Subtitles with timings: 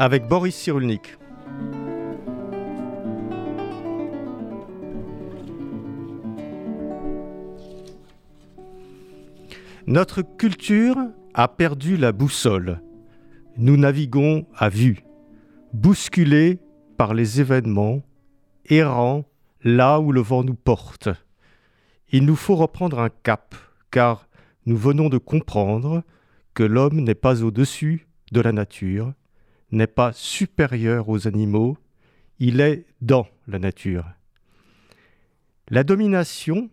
[0.00, 1.18] avec Boris Cyrulnik.
[9.86, 10.96] Notre culture
[11.34, 12.80] a perdu la boussole.
[13.58, 15.04] Nous naviguons à vue,
[15.74, 16.60] bousculés
[16.96, 18.00] par les événements,
[18.70, 19.26] errants
[19.62, 21.10] là où le vent nous porte.
[22.10, 23.54] Il nous faut reprendre un cap,
[23.90, 24.28] car
[24.64, 26.04] nous venons de comprendre
[26.54, 29.12] que l'homme n'est pas au-dessus de la nature,
[29.72, 31.76] n'est pas supérieur aux animaux,
[32.38, 34.04] il est dans la nature.
[35.68, 36.70] La domination,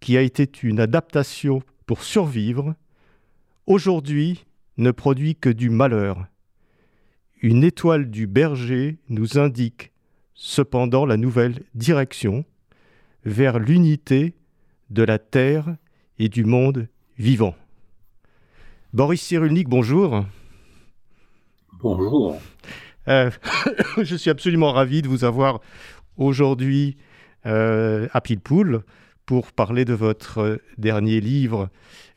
[0.00, 2.74] qui a été une adaptation pour survivre,
[3.66, 4.44] aujourd'hui
[4.76, 6.26] ne produit que du malheur.
[7.42, 9.92] Une étoile du berger nous indique
[10.34, 12.44] cependant la nouvelle direction
[13.24, 14.34] vers l'unité
[14.90, 15.76] de la terre
[16.18, 17.56] et du monde vivant.
[18.92, 20.24] Boris Cyrulnik, bonjour.
[21.82, 22.40] Bonjour.
[23.08, 23.30] Euh,
[24.02, 25.60] je suis absolument ravi de vous avoir
[26.16, 26.96] aujourd'hui
[27.44, 28.82] euh, à Pilpoul
[29.26, 31.68] pour parler de votre dernier livre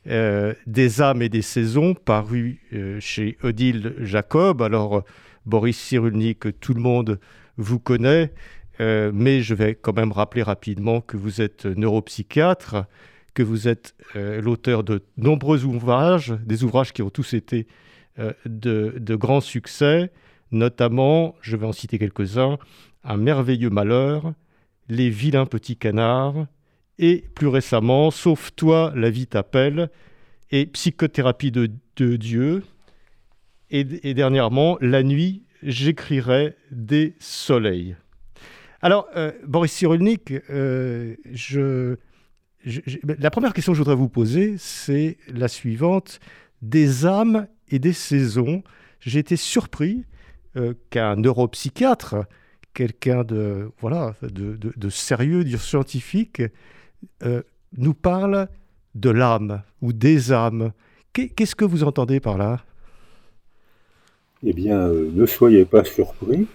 [0.08, 2.62] euh, Des âmes et des saisons, paru
[3.00, 4.62] chez Odile Jacob.
[4.62, 5.04] Alors,
[5.46, 7.20] Boris Cyrulnik, tout le monde
[7.58, 8.32] vous connaît,
[8.80, 12.86] mais je vais quand même rappeler rapidement que vous êtes neuropsychiatre,
[13.34, 17.68] que vous êtes l'auteur de nombreux ouvrages, des ouvrages qui ont tous été
[18.20, 20.12] euh, de, grands succès,
[20.52, 22.58] notamment, je vais en citer quelques-uns,
[23.04, 24.34] Un merveilleux malheur,
[24.90, 26.48] Les vilains petits canards,
[26.98, 29.90] et plus récemment, Sauve-toi, la vie t'appelle,
[30.52, 32.64] et Psychothérapie de, Dieu,
[33.70, 33.84] et,
[34.14, 37.96] dernièrement, La nuit, j'écrirai des soleils.
[38.82, 41.16] Alors, euh, Boris Cyrulnik, euh,
[43.04, 46.20] la première question que je voudrais vous poser, c'est la suivante.
[46.62, 48.64] Des âmes et des saisons,
[49.00, 50.06] j'ai été surpris
[50.58, 52.16] euh, qu'un neuropsychiatre,
[52.74, 56.42] quelqu'un de, voilà, de, sérieux, de scientifique,
[57.24, 57.42] euh,
[57.78, 58.48] nous parle
[58.96, 60.72] de l'âme ou des âmes.
[61.14, 62.64] Qu'est-ce que vous entendez par là?
[64.44, 66.48] Eh bien, euh, ne soyez pas surpris,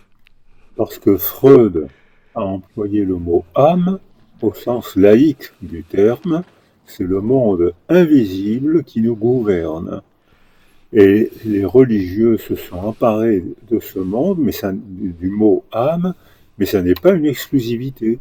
[0.76, 1.88] parce que Freud
[2.34, 3.98] a employé le mot âme
[4.40, 6.42] au sens laïque du terme.
[6.86, 10.02] C'est le monde invisible qui nous gouverne.
[10.96, 16.14] Et les religieux se sont emparés de ce monde, mais du mot âme,
[16.56, 18.20] mais ça n'est pas une exclusivité.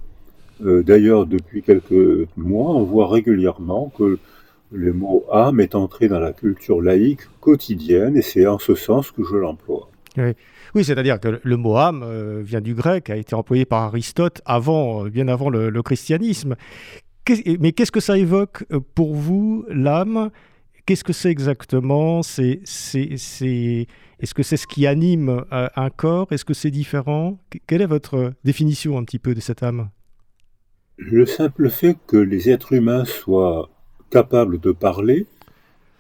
[0.66, 4.18] Euh, d'ailleurs, depuis quelques mois, on voit régulièrement que
[4.72, 9.12] le mot âme est entré dans la culture laïque quotidienne, et c'est en ce sens
[9.12, 9.88] que je l'emploie.
[10.18, 14.42] Oui, c'est-à-dire que le mot âme euh, vient du grec, a été employé par Aristote
[14.46, 16.56] avant, euh, bien avant le christianisme.
[17.60, 20.32] Mais qu'est-ce que ça évoque pour vous, l'âme?
[20.86, 22.20] Qu'est-ce que c'est exactement?
[22.20, 26.28] Est-ce que c'est ce qui anime euh, un corps?
[26.32, 27.40] Est-ce que c'est différent?
[27.68, 29.90] Quelle est votre définition un petit peu de cette âme?
[30.98, 33.70] Le simple fait que les êtres humains soient
[34.10, 35.26] capables de parler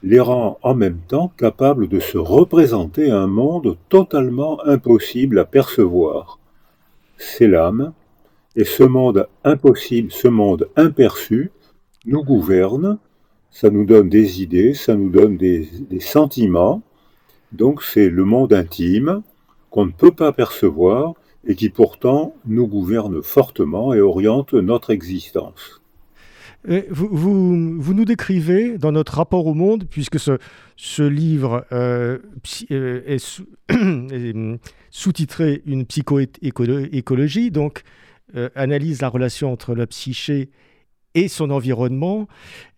[0.03, 6.39] les rend en même temps capables de se représenter un monde totalement impossible à percevoir.
[7.17, 7.93] C'est l'âme,
[8.57, 11.51] et ce monde impossible, ce monde imperçu,
[12.05, 12.99] nous gouverne
[13.53, 15.69] ça nous donne des idées, ça nous donne des,
[15.99, 16.81] sentiments.
[17.51, 19.21] Donc c'est le monde intime
[19.69, 21.13] qu'on ne peut pas percevoir
[21.47, 25.81] et qui pourtant nous gouverne fortement et oriente notre existence.
[26.65, 32.17] vous, nous décrivez dans notre rapport au monde, puisque ce, livre euh,
[32.71, 33.45] euh, est,
[34.89, 37.83] sous-titré Une psychoécologie, donc
[38.35, 40.49] euh, analyse la relation entre la psyché et
[41.27, 42.27] son environnement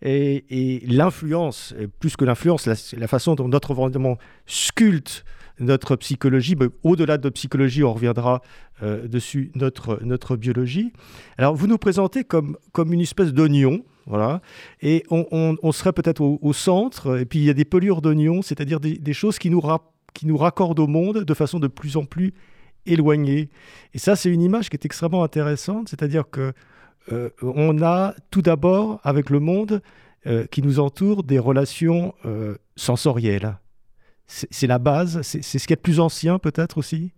[0.02, 5.24] et, l'influence, plus que l'influence, la, façon dont notre environnement sculpte
[5.58, 8.42] notre psychologie, au-delà de notre psychologie, on reviendra
[8.82, 10.92] euh, dessus, notre, notre biologie.
[11.38, 14.40] Alors, vous nous présentez comme, comme une espèce d'oignon, voilà,
[14.82, 18.78] et on, serait peut-être au, centre, et puis il y a des pelures d'oignon, c'est-à-dire
[18.78, 19.62] des, choses qui nous,
[20.14, 22.32] qui nous raccordent au monde de façon de plus en plus
[22.84, 23.48] éloignée.
[23.94, 26.52] Et ça, c'est une image qui est extrêmement intéressante, c'est-à-dire que
[27.12, 29.80] euh, on a tout d'abord avec le monde
[30.26, 33.58] euh, qui nous entoure des relations euh, sensorielles.
[34.28, 37.12] C'est la base, c'est ce qui est plus ancien peut-être aussi?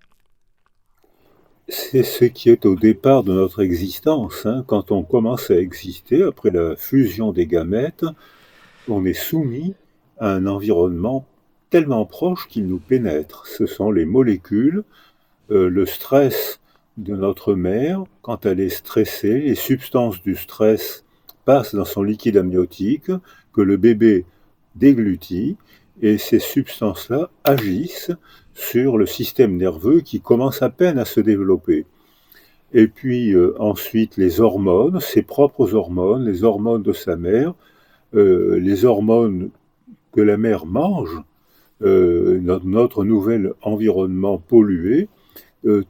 [1.69, 4.44] C'est ce qui est au départ de notre existence.
[4.44, 4.62] Hein.
[4.67, 8.05] Quand on commence à exister, après la fusion des gamètes,
[8.88, 9.75] on est soumis
[10.19, 11.25] à un environnement
[11.70, 13.46] tellement proche qu'il nous pénètre.
[13.46, 14.84] Ce sont les molécules,
[15.49, 16.57] le stress
[16.99, 21.05] de notre mère, quand elle est stressée, les substances du stress
[21.45, 23.11] passent dans son liquide amniotique
[23.53, 24.27] que le bébé
[24.75, 25.56] déglutit
[26.03, 28.12] et ces substances-là agissent
[28.53, 31.87] sur le système nerveux qui commence à peine à se développer.
[32.75, 37.55] Et puis euh, ensuite les hormones, ses propres hormones, les hormones de sa mère,
[38.15, 39.51] euh, les hormones
[40.12, 41.23] que la mère mange,
[41.83, 45.09] euh, notre, nouvel environnement pollué,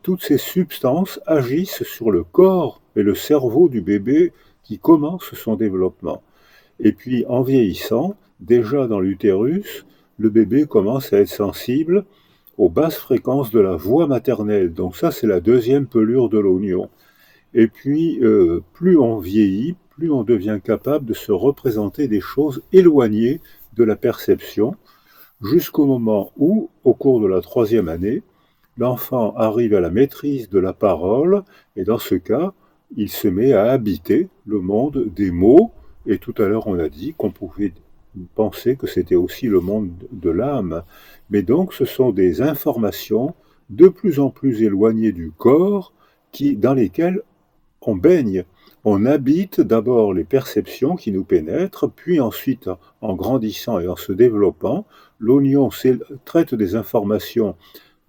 [0.03, 4.33] toutes ces substances agissent sur le corps et le cerveau du bébé
[4.63, 6.23] qui commence son développement.
[6.81, 9.87] Et puis en vieillissant, déjà dans l'utérus,
[10.19, 12.05] le bébé commence à être sensible
[12.57, 14.75] aux basses fréquences de la voix maternelle.
[14.75, 16.91] Donc ça, c'est la deuxième pelure de l'oignon.
[17.55, 22.63] Et puis, euh, plus on vieillit, plus on devient capable de se représenter des choses
[22.73, 23.41] éloignées
[23.75, 24.75] de la perception,
[25.41, 28.23] jusqu'au moment où, au cours de la troisième année,
[28.79, 31.43] l'enfant arrive à la maîtrise de la parole,
[31.77, 32.53] et dans ce cas,
[32.97, 35.73] il se met à habiter le monde des mots,
[36.07, 37.75] et tout à l'heure on a dit qu'on pouvait
[38.35, 40.83] penser que c'était aussi le monde de l'âme,
[41.29, 43.35] mais donc ce sont des informations
[43.69, 45.93] de plus en plus éloignées du corps
[46.33, 47.23] qui, dans lesquelles
[47.83, 48.45] on baigne.
[48.85, 52.71] On habite d'abord les perceptions qui nous pénètrent, puis ensuite,
[53.01, 54.87] en grandissant et en se développant,
[55.19, 55.69] l'oignon
[56.25, 57.57] traite des informations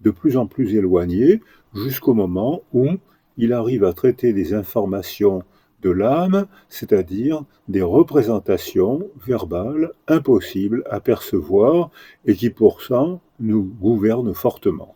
[0.00, 1.40] de plus en plus éloignées
[1.74, 2.88] jusqu'au moment où
[3.36, 5.42] il arrive à traiter des informations
[5.82, 11.90] de l'âme, c'est-à-dire des représentations verbales impossibles à percevoir
[12.26, 14.94] et qui pourtant nous gouvernent fortement.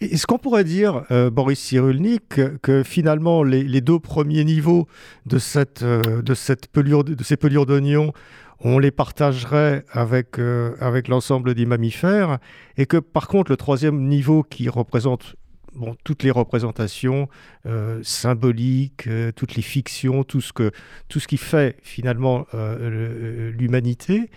[0.00, 4.86] Est-ce qu'on pourrait dire, euh, Boris Cyrulnik, que, finalement les, deux premiers niveaux
[5.26, 8.12] de, cette, euh, de, cette pelure, de ces pelures d'oignons
[8.62, 12.38] on les partagerait avec, euh, avec l'ensemble des mammifères,
[12.76, 15.34] et que par contre le troisième niveau qui représente
[15.74, 17.26] bon, toutes les représentations
[18.02, 20.72] symboliques, toutes les fictions, tout ce, que,
[21.08, 24.28] tout ce qui fait finalement l'humanité,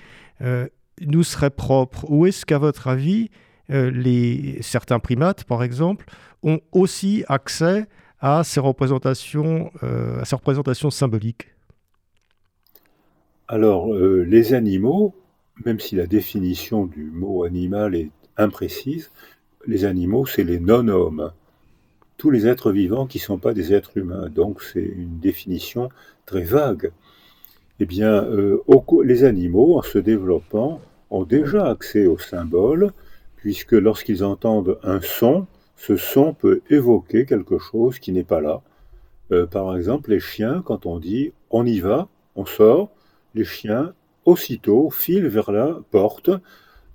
[1.02, 2.06] nous serait propre.
[2.10, 3.30] Ou est-ce qu'à votre avis,
[3.70, 6.06] les, certains primates, par exemple,
[6.44, 7.86] ont aussi accès
[8.20, 11.54] à ces représentations, représentations symboliques
[13.54, 15.14] alors, euh, les animaux,
[15.66, 19.12] même si la définition du mot animal est imprécise,
[19.68, 21.32] les animaux, c'est les non-hommes.
[22.18, 24.30] Tous les êtres vivants qui ne sont pas des êtres humains.
[24.30, 25.90] Donc, c'est une définition
[26.26, 26.92] très vague.
[27.80, 28.64] Eh bien, euh,
[29.04, 32.92] les animaux, en se développant, ont déjà accès aux symboles,
[33.44, 38.62] puisque lorsqu'ils entendent un son, ce son peut évoquer quelque chose qui n'est pas là.
[39.34, 42.08] Euh, par exemple, les chiens, quand on dit on y va,
[42.38, 42.90] on sort,
[43.36, 43.94] les chiens,
[44.24, 46.30] aussitôt, filent vers la porte,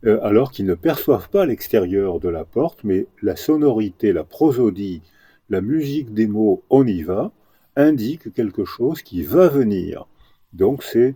[0.06, 5.02] euh, alors qu'ils ne perçoivent pas l'extérieur de la porte, mais la sonorité, la prosodie,
[5.50, 7.30] la musique des mots on y va,
[7.76, 10.06] indique quelque chose qui va venir.
[10.54, 11.14] Donc c'est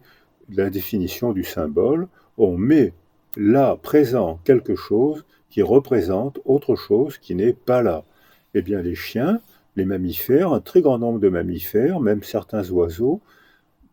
[0.50, 2.08] la définition du symbole.
[2.36, 2.92] On met
[3.36, 8.04] là présent quelque chose qui représente autre chose qui n'est pas là.
[8.54, 9.40] Eh bien les chiens,
[9.76, 13.20] les mammifères, un très grand nombre de mammifères, même certains oiseaux,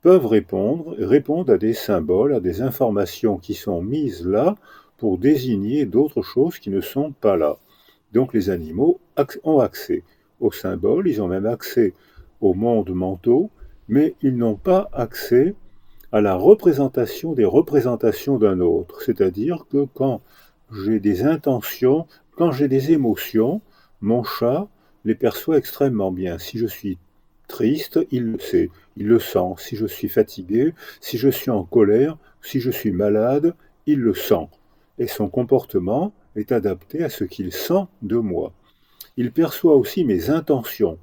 [0.01, 4.55] peuvent répondre, répondre à des symboles, à des informations qui sont mises là
[4.97, 7.57] pour désigner d'autres choses qui ne sont pas là.
[8.13, 8.99] Donc les animaux
[9.43, 10.03] ont accès
[10.39, 11.93] aux symboles, ils ont même accès
[12.41, 13.49] au monde mentaux,
[13.87, 15.55] mais ils n'ont pas accès
[16.11, 19.01] à la représentation des représentations d'un autre.
[19.01, 20.21] C'est-à-dire que quand
[20.71, 23.61] j'ai des intentions, quand j'ai des émotions,
[24.01, 24.67] mon chat
[25.05, 26.39] les perçoit extrêmement bien.
[26.39, 26.97] Si je suis
[27.47, 29.55] triste, il le sait, il le sent.
[29.57, 33.53] Si je suis fatigué, si je suis en colère, si je suis malade,
[33.85, 34.47] il le sent.
[34.97, 38.53] Et son comportement est adapté à ce qu'il sent de moi.
[39.17, 40.97] Il perçoit aussi mes intentions.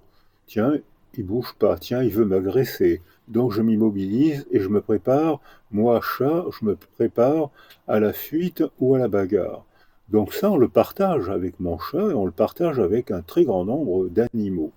[0.47, 0.75] Tiens,
[1.19, 3.03] il bouge pas, tiens, il veut m'agresser.
[3.29, 5.41] Donc je m'immobilise et je me prépare,
[5.71, 7.51] moi chat, je me prépare
[7.89, 9.65] à la fuite ou à la bagarre.
[10.09, 13.45] Donc ça, on le partage avec mon chat et on le partage avec un très
[13.45, 14.73] grand nombre d'animaux.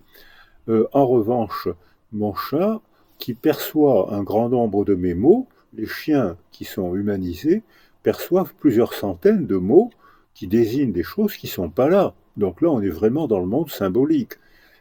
[0.68, 1.68] Euh, en revanche,
[2.12, 2.82] mon chat,
[3.20, 7.62] qui perçoit un grand nombre de mes mots, les chiens qui sont humanisés,
[8.02, 9.92] perçoivent plusieurs centaines de mots
[10.34, 12.14] qui désignent des choses qui ne sont pas là.
[12.38, 14.34] Donc là, on est vraiment dans le monde symbolique.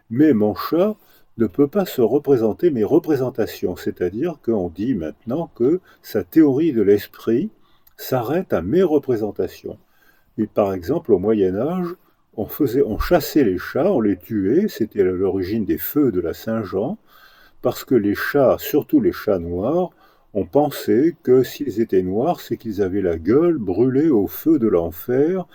[0.09, 0.97] Mais mon chat
[1.39, 6.83] ne peut pas se représenter mes représentations, c'est-à-dire qu'on dit maintenant que sa théorie de
[6.83, 7.51] l'esprit
[7.97, 9.79] s'arrête à mes représentations.
[10.37, 11.95] Et par exemple, au Moyen Âge,
[12.37, 16.35] on, faisait, on chassait les chats, on les tuait, c'était l'origine des feux de la
[16.35, 16.99] Saint-Jean,
[17.63, 19.91] parce que les chats, surtout les chats noirs,
[20.35, 24.69] on pensait que s'ils étaient noirs, c'est qu'ils avaient la gueule brûlée au feu de
[24.69, 25.47] l'enfer.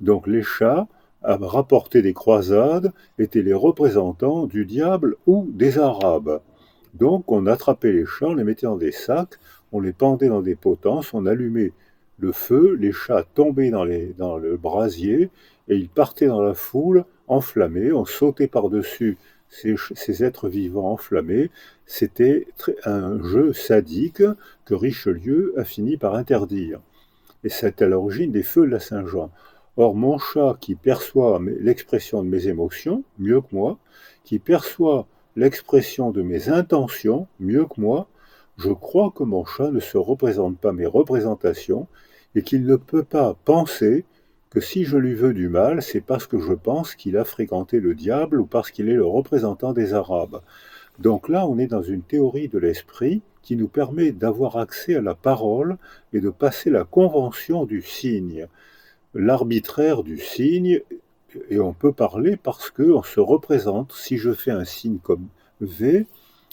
[0.00, 0.88] Donc les chats,
[1.24, 6.40] à rapporter des croisades, étaient les représentants du diable ou des Arabes.
[6.94, 9.38] Donc on attrapait les chats, on les mettait dans des sacs,
[9.72, 11.72] on les pendait dans des potences, on allumait
[12.18, 13.86] le feu, les chats tombaient dans,
[14.18, 15.30] dans le brasier
[15.68, 19.16] et ils partaient dans la foule enflammés, on sautait par-dessus
[19.48, 21.50] ces, êtres vivants enflammés.
[21.86, 22.46] C'était
[22.84, 24.22] un jeu sadique
[24.64, 26.80] que Richelieu a fini par interdire.
[27.44, 29.30] Et c'est à l'origine des feux de la Saint-Jean.
[29.76, 33.78] Or, mon chat qui perçoit l'expression de mes émotions, mieux que moi,
[34.24, 38.08] qui perçoit l'expression de mes intentions, mieux que moi,
[38.58, 41.88] je crois que mon chat ne se représente pas mes représentations
[42.34, 44.04] et qu'il ne peut pas penser
[44.50, 47.80] que si je lui veux du mal, c'est parce que je pense qu'il a fréquenté
[47.80, 50.42] le diable ou parce qu'il est le représentant des Arabes.
[50.98, 55.00] Donc là, on est dans une théorie de l'esprit qui nous permet d'avoir accès à
[55.00, 55.78] la parole
[56.12, 58.46] et de passer la convention du signe,
[59.14, 60.80] l'arbitraire du signe,
[61.50, 63.92] et on peut parler parce qu'on se représente.
[63.92, 65.28] Si je fais un signe comme
[65.60, 66.06] V,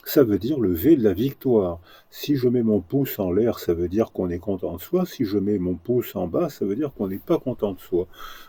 [0.06, 1.80] ça veut dire le V de la victoire.
[2.10, 5.06] Si je mets mon pouce en l'air, ça veut dire qu'on est content de soi.
[5.06, 7.80] Si je mets mon pouce en bas, ça veut dire qu'on n'est pas content de
[7.80, 8.08] soi.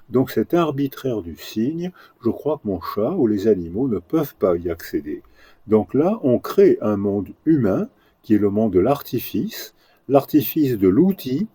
[0.09, 1.90] Donc cet arbitraire du signe,
[2.25, 5.23] je crois que mon chat ou les animaux ne peuvent pas y accéder.
[5.67, 7.88] Donc là, on crée un monde humain
[8.23, 9.75] qui est le monde de l'artifice,
[10.09, 11.47] l'artifice de l'outil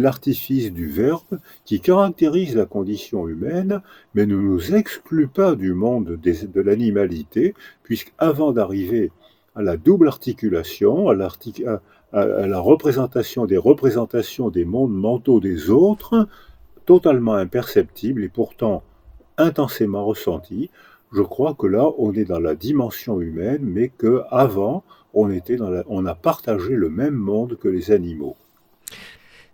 [0.00, 3.82] l'artifice du verbe qui caractérise la condition humaine,
[4.14, 9.12] mais ne nous exclut pas du monde de l'animalité, puisqu'avant d'arriver
[9.54, 16.28] à la double articulation, à, la représentation des représentations des mondes mentaux des autres,
[16.86, 18.82] totalement imperceptibles et pourtant
[19.36, 20.70] intensément ressentis.
[21.12, 24.82] Je crois que là, on est dans la dimension humaine, mais qu'avant,
[25.12, 28.36] on, était on a partagé le même monde que les animaux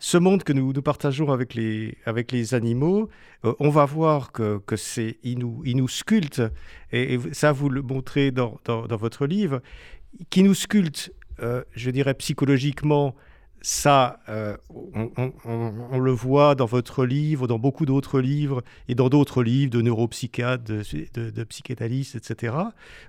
[0.00, 3.10] ce monde que nous, partageons avec les, animaux,
[3.44, 6.42] euh, on va voir que, c'est, il nous, sculpte,
[6.90, 9.60] et, ça vous le montrez dans, votre livre,
[10.30, 13.14] qui nous sculpte, euh, je dirais psychologiquement,
[13.60, 14.56] ça, euh,
[15.44, 19.82] on, le voit dans votre livre, dans beaucoup d'autres livres, et dans d'autres livres de
[19.82, 22.54] neuropsychiatres, de, de, etc.,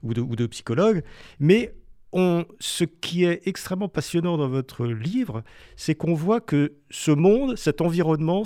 [0.03, 1.03] ou de, ou de psychologues,
[1.39, 1.73] mais
[2.13, 5.43] ce qui est extrêmement passionnant dans votre livre,
[5.77, 8.43] c'est qu'on voit que ce monde, cet environnement,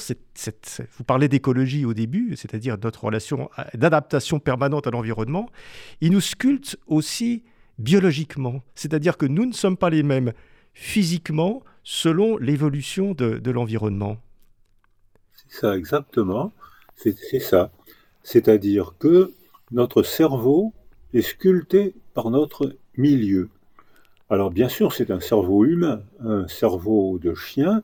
[0.98, 5.50] vous parlez d'écologie au début, c'est-à-dire notre relation d'adaptation permanente à l'environnement,
[6.02, 7.44] il nous sculpte aussi
[7.80, 10.34] biologiquement, c'est-à-dire que nous ne sommes pas les mêmes
[10.74, 14.18] physiquement selon l'évolution de, l'environnement.
[15.34, 16.52] C'est ça, exactement.
[16.96, 17.72] C'est ça.
[18.24, 19.34] C'est-à-dire que
[19.72, 20.74] notre cerveau
[21.14, 23.50] est sculpté par notre milieu.
[24.29, 26.01] Alors bien sûr, c'est un cerveau humain.
[26.20, 27.84] Un cerveau de chien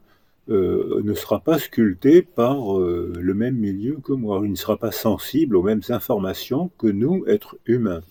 [0.49, 4.41] euh, ne sera pas sculpté par euh, le même milieu que moi.
[4.43, 8.01] Il ne sera pas sensible aux mêmes informations que nous, êtres humains.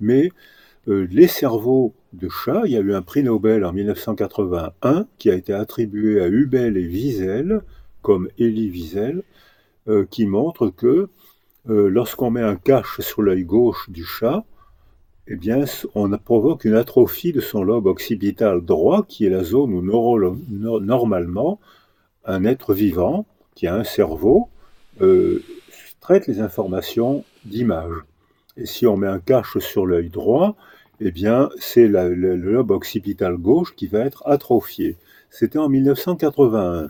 [0.00, 0.30] Mais
[0.88, 5.30] euh, les cerveaux de chat, il y a eu un prix Nobel en 1981 qui
[5.30, 7.60] a été attribué à Hubel et Wiesel,
[8.00, 9.22] comme Elie Wiesel,
[10.10, 11.08] qui montre que
[11.66, 14.44] lorsqu'on met un cache sur l'œil gauche du chat,
[15.28, 15.64] eh bien,
[15.94, 19.82] on provoque une atrophie de son lobe occipital droit, qui est la zone où
[20.80, 21.58] normalement
[22.24, 24.48] un être vivant, qui a un cerveau,
[25.00, 25.42] euh,
[26.00, 27.94] traite les informations d'image.
[28.56, 30.56] Et si on met un cache sur l'œil droit,
[31.00, 34.96] eh bien, c'est le, le lobe occipital gauche qui va être atrophié.
[35.30, 36.88] C'était en 1981.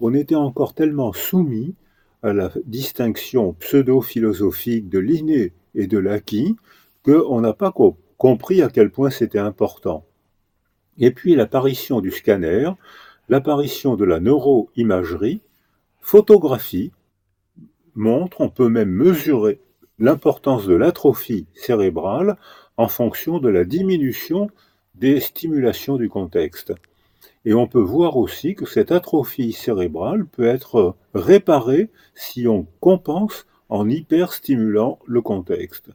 [0.00, 1.74] On était encore tellement soumis
[2.22, 6.56] à la distinction pseudo-philosophique de l'inné et de l'acquis
[7.04, 7.72] qu'on n'a pas
[8.16, 10.04] compris à quel point c'était important.
[10.98, 12.70] Et puis l'apparition du scanner,
[13.28, 15.40] l'apparition de la neuroimagerie,
[16.00, 16.92] photographie,
[17.94, 19.60] montre, on peut même mesurer
[19.98, 22.36] l'importance de l'atrophie cérébrale
[22.76, 24.50] en fonction de la diminution
[24.94, 26.72] des stimulations du contexte.
[27.44, 33.46] Et on peut voir aussi que cette atrophie cérébrale peut être réparée si on compense
[33.68, 35.90] en hyperstimulant le contexte.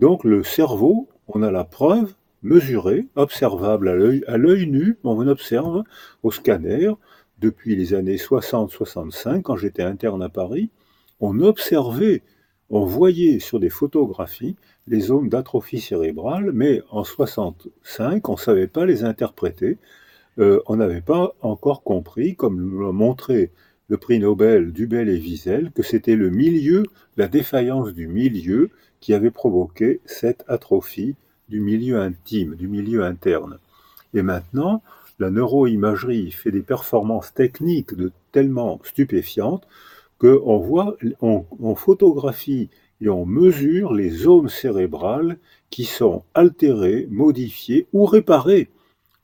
[0.00, 3.90] Donc le cerveau, on a la preuve mesurée, observable
[4.26, 5.84] à l'œil nu, on observe
[6.22, 6.90] au scanner
[7.38, 10.70] depuis les années 60-65, quand j'étais interne à Paris,
[11.20, 12.22] on observait,
[12.70, 18.68] on voyait sur des photographies les zones d'atrophie cérébrale, mais en 65, on ne savait
[18.68, 19.76] pas les interpréter.
[20.38, 23.50] Euh, on n'avait pas encore compris, comme l'a montré
[23.88, 26.84] le prix Nobel Dubel et Wiesel que c'était le milieu,
[27.18, 31.16] la défaillance du milieu qui avait provoqué cette atrophie
[31.48, 33.58] du milieu intime, du milieu interne.
[34.14, 34.82] Et maintenant,
[35.18, 37.90] la neuroimagerie fait des performances techniques
[38.32, 39.66] tellement stupéfiantes
[40.18, 42.68] qu'on voit, on, photographie
[43.00, 45.38] et on mesure les zones cérébrales
[45.70, 48.70] qui sont altérées, modifiées ou réparées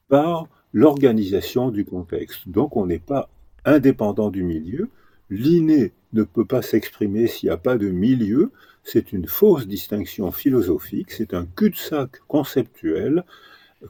[0.08, 2.48] par l'organisation du contexte.
[2.48, 3.28] Donc on n'est pas
[3.64, 4.88] indépendant du milieu.
[5.30, 8.52] L'inné ne peut pas s'exprimer s'il n'y a pas de milieu.
[8.84, 13.24] C'est une fausse distinction philosophique, c'est un cul-de-sac conceptuel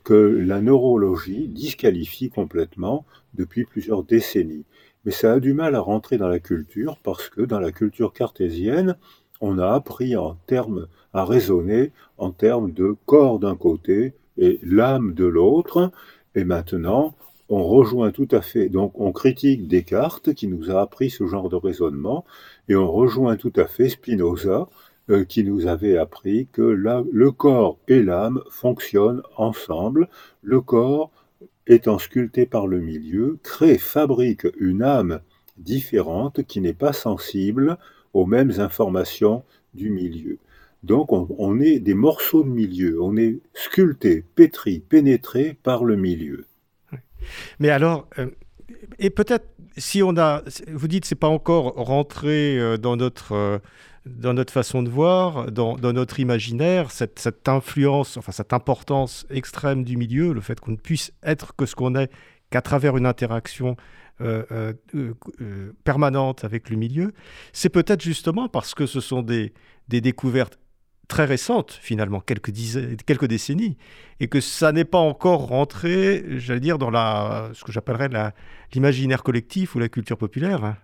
[0.04, 4.64] que la neurologie disqualifie complètement depuis plusieurs décennies.
[5.04, 8.12] Mais ça a du mal à rentrer dans la culture parce que dans la culture
[8.12, 8.96] cartésienne,
[9.40, 15.14] on a appris en termes à raisonner en termes de corps d'un côté et l'âme
[15.14, 15.92] de l'autre.
[16.34, 17.14] Et maintenant,
[17.48, 21.48] on rejoint tout à fait, donc on critique Descartes qui nous a appris ce genre
[21.48, 22.24] de raisonnement,
[22.68, 24.68] et on rejoint tout à fait Spinoza
[25.08, 30.08] euh, qui nous avait appris que le corps et l'âme fonctionnent ensemble.
[30.42, 31.12] Le corps,
[31.68, 35.20] étant sculpté par le milieu, crée, fabrique une âme
[35.58, 37.78] différente qui n'est pas sensible
[38.14, 40.38] aux mêmes informations du milieu.
[40.82, 46.46] Donc on, est des morceaux de milieu, on est sculpté, pétri, pénétré par le milieu.
[47.58, 48.30] Mais alors, euh,
[48.98, 50.42] et peut-être si on a,
[50.72, 53.60] vous dites c'est pas encore rentré euh, dans notre
[54.06, 59.96] dans notre façon de voir, dans, notre imaginaire, cette, influence, enfin cette importance extrême du
[59.96, 62.10] milieu, le fait qu'on ne puisse être que ce qu'on est
[62.50, 63.76] qu'à travers une interaction
[64.20, 64.44] euh,
[64.94, 67.12] euh, euh, permanente avec le milieu,
[67.52, 69.52] c'est peut-être justement parce que ce sont des,
[69.88, 70.58] découvertes
[71.08, 72.52] très récentes, finalement, quelques,
[73.04, 73.76] quelques décennies,
[74.20, 78.10] et que ça n'est pas encore rentré, j'allais dire, dans la, ce que j'appellerais
[78.74, 80.64] l'imaginaire collectif ou la culture populaire.
[80.64, 80.76] Hein.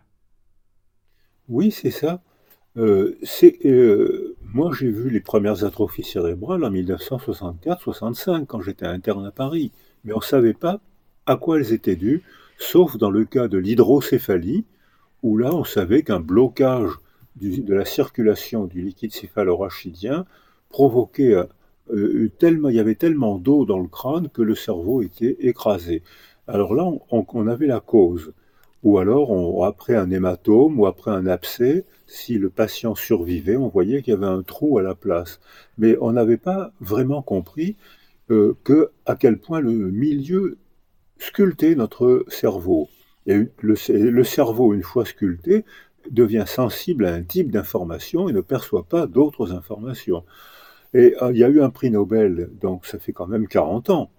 [1.48, 2.22] Oui, c'est ça.
[2.76, 3.18] Euh,
[3.64, 9.72] euh, moi, j'ai vu les premières atrophies cérébrales en 1964-65, quand j'étais interne à Paris,
[10.04, 10.80] mais on ne savait pas
[11.26, 12.22] à quoi elles étaient dues,
[12.58, 14.64] sauf dans le cas de l'hydrocéphalie,
[15.22, 16.92] où là, on savait qu'un blocage
[17.36, 20.26] de la circulation du liquide céphalorachidien
[20.68, 21.34] provoquait
[21.90, 26.02] euh, tellement, il y avait tellement d'eau dans le crâne que le cerveau était écrasé.
[26.46, 28.32] Alors là, on, on avait la cause.
[28.82, 33.68] Ou alors, on, après un hématome ou après un abcès, si le patient survivait, on
[33.68, 35.40] voyait qu'il y avait un trou à la place.
[35.78, 37.76] Mais on n'avait pas vraiment compris
[38.30, 40.58] euh, que, à quel point le milieu
[41.18, 42.88] sculptait notre cerveau.
[43.26, 45.64] Et le, cerveau, une fois sculpté,
[46.10, 50.24] devient sensible à un type d'information et ne perçoit pas d'autres informations.
[50.94, 53.90] Et euh, il y a eu un prix Nobel, donc ça fait quand même 40
[53.90, 54.10] ans.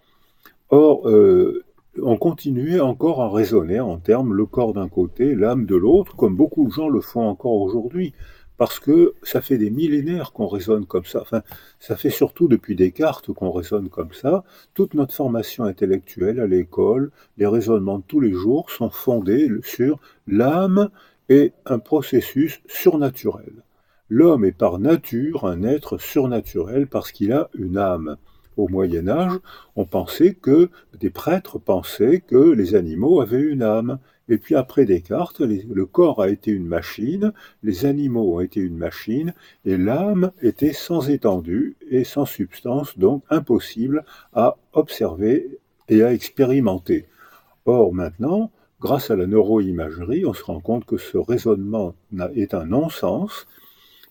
[0.69, 1.63] Or, euh,
[2.01, 6.35] on continuait encore à raisonner en termes le corps d'un côté, l'âme de l'autre, comme
[6.35, 8.13] beaucoup de gens le font encore aujourd'hui,
[8.57, 11.21] parce que ça fait des millénaires qu'on raisonne comme ça.
[11.21, 11.41] Enfin,
[11.79, 14.43] ça fait surtout depuis Descartes qu'on raisonne comme ça.
[14.73, 19.99] Toute notre formation intellectuelle à l'école, les raisonnements de tous les jours sont fondés sur
[20.27, 20.89] l'âme
[21.29, 23.63] et un processus surnaturel.
[24.09, 28.17] L'homme est par nature un être surnaturel parce qu'il a une âme
[28.57, 29.39] au Moyen Âge,
[29.75, 33.99] on pensait que des prêtres pensaient que les animaux avaient une âme.
[34.29, 38.77] Et puis après Descartes, le corps a été une machine, les animaux ont été une
[38.77, 39.33] machine,
[39.65, 45.59] et l'âme était sans étendue et sans substance, donc impossible à observer
[45.89, 47.07] et à expérimenter.
[47.65, 48.51] Or maintenant,
[48.83, 51.95] grâce à la neuroimagerie, on se rend compte que ce raisonnement
[52.35, 53.47] est un non-sens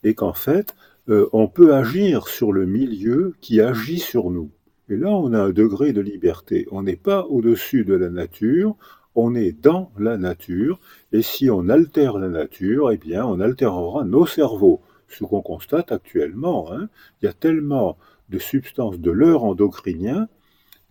[0.03, 0.75] et qu'en fait,
[1.11, 4.51] euh, on peut agir sur le milieu qui agit sur nous.
[4.89, 6.67] Et là, on a un degré de liberté.
[6.71, 8.75] On n'est pas au-dessus de la nature,
[9.15, 10.81] on est dans la nature,
[11.13, 14.81] et si on altère la nature, eh bien, on altérera nos cerveaux.
[15.07, 16.89] Ce qu'on constate actuellement, hein.
[17.21, 17.99] il y a tellement
[18.31, 20.29] de substances de l'heure endocrinien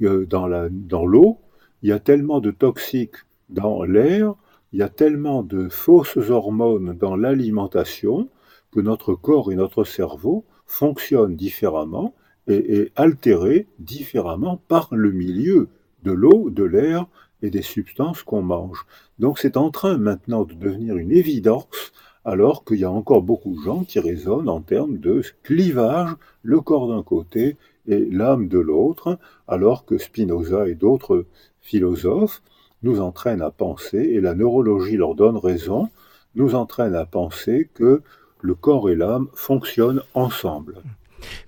[0.04, 1.40] euh, dans l'eau,
[1.82, 3.16] il y a tellement de toxiques
[3.52, 4.36] dans l'air,
[4.74, 8.30] il y a tellement de fausses hormones dans l'alimentation,
[8.72, 12.16] que notre corps et notre cerveau fonctionnent différemment
[12.48, 15.68] et, altérés différemment par le milieu
[16.04, 17.06] de l'eau, de l'air
[17.42, 18.86] et des substances qu'on mange.
[19.20, 21.92] Donc c'est en train maintenant de devenir une évidence
[22.24, 26.62] alors qu'il y a encore beaucoup de gens qui raisonnent en termes de clivage, le
[26.62, 31.26] corps d'un côté et l'âme de l'autre, alors que Spinoza et d'autres
[31.62, 32.44] philosophes
[32.84, 35.90] nous entraînent à penser, et la neurologie leur donne raison,
[36.36, 38.02] nous entraînent à penser que
[38.42, 40.82] le corps et l'âme fonctionnent ensemble.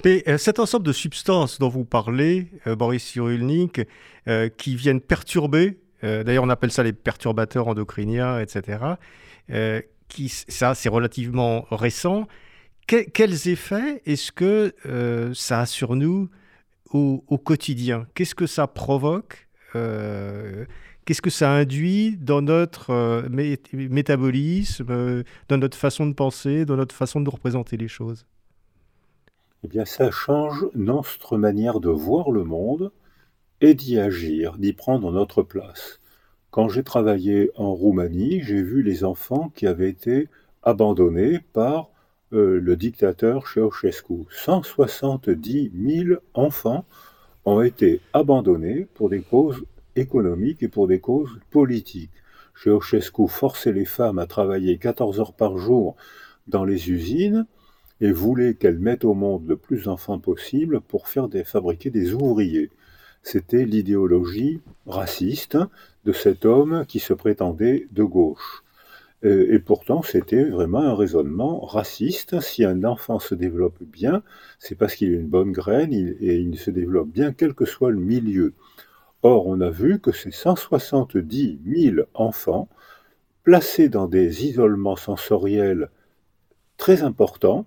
[0.05, 3.81] Mais euh, cet ensemble de substances dont vous parlez, euh, Boris Cyrulnik,
[4.27, 8.77] euh, qui viennent perturber d'ailleurs on appelle ça les perturbateurs endocriniens, etc.
[10.09, 12.27] qui, ça, c'est relativement récent.
[12.87, 14.73] quels effets est-ce que
[15.33, 16.27] ça a sur nous
[16.91, 18.05] au, quotidien?
[18.15, 19.47] Qu'est-ce que ça provoque?
[21.05, 27.19] Qu'est-ce que ça induit dans notre métabolisme, dans notre façon de penser, dans notre façon
[27.21, 28.25] de représenter les choses?
[29.65, 32.91] Eh bien, ça change notre manière de voir le monde
[33.61, 36.01] et d'y agir, d'y prendre notre place.
[36.51, 40.27] Quand j'ai travaillé en Roumanie, j'ai vu les enfants qui avaient été
[40.63, 41.89] abandonnés par
[42.33, 44.25] euh, le dictateur Ceausescu.
[44.29, 46.85] 170 000 enfants
[47.45, 49.63] ont été abandonnés pour des causes
[49.95, 52.11] économiques et pour des causes politiques.
[52.55, 55.95] Ceausescu forçait les femmes à travailler 14 heures par jour
[56.47, 57.45] dans les usines
[58.01, 62.13] et voulait qu'elles mettent au monde le plus d'enfants possible pour faire des, fabriquer des
[62.13, 62.69] ouvriers.
[63.21, 65.57] C'était l'idéologie raciste
[66.03, 68.63] de cet homme qui se prétendait de gauche.
[69.25, 72.41] Et, pourtant, c'était vraiment un raisonnement raciste.
[72.41, 74.21] Si un enfant se développe bien,
[74.59, 77.91] c'est parce qu'il a une bonne graine et il se développe bien quel que soit
[77.91, 78.53] le milieu.
[79.23, 82.67] Or, on a vu que ces 170 000 enfants,
[83.43, 85.89] placés dans des isolements sensoriels
[86.75, 87.65] très importants,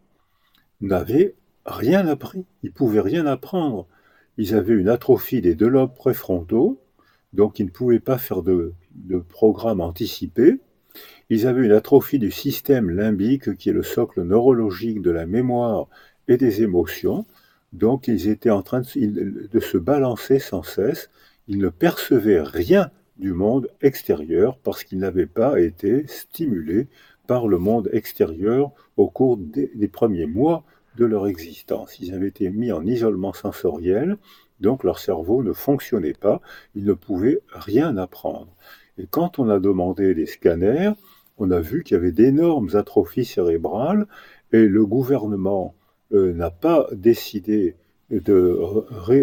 [0.82, 3.86] n'avaient rien appris, ils pouvaient rien apprendre.
[4.36, 6.78] Ils avaient une atrophie des deux lobes préfrontaux,
[7.32, 8.74] donc ils ne pouvaient pas faire de,
[9.30, 10.60] programme anticipé.
[11.30, 15.88] Ils avaient une atrophie du système limbique, qui est le socle neurologique de la mémoire
[16.28, 17.24] et des émotions.
[17.72, 21.08] Donc ils étaient en train de, de se balancer sans cesse.
[21.48, 26.88] Ils ne percevaient rien du monde extérieur parce qu'ils n'avaient pas été stimulés
[27.26, 30.64] par le monde extérieur au cours des, premiers mois
[30.96, 31.98] de leur existence.
[32.00, 34.16] Ils avaient été mis en isolement sensoriel,
[34.60, 36.40] donc leur cerveau ne fonctionnait pas,
[36.74, 38.54] ils ne pouvaient rien apprendre.
[38.98, 40.92] Et quand on a demandé des scanners,
[41.38, 44.06] on a vu qu'il y avait d'énormes atrophies cérébrales
[44.52, 45.74] et le gouvernement
[46.12, 47.76] euh, n'a pas décidé
[48.10, 48.58] de,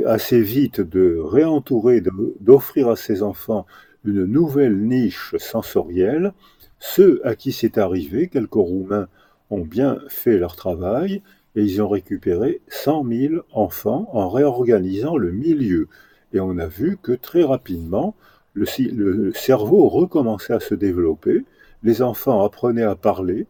[0.06, 2.02] assez vite de réentourer,
[2.39, 3.65] d'offrir à ses enfants
[4.06, 6.34] une nouvelle niche sensorielle.
[6.80, 9.08] Ceux à qui c'est arrivé, quelques Roumains,
[9.50, 11.22] ont bien fait leur travail
[11.56, 15.88] et ils ont récupéré 100 000 enfants en réorganisant le milieu.
[16.34, 18.15] Et on a vu que très rapidement,
[18.54, 21.46] le, le cerveau recommençait à se développer,
[21.84, 23.46] les enfants apprenaient à parler,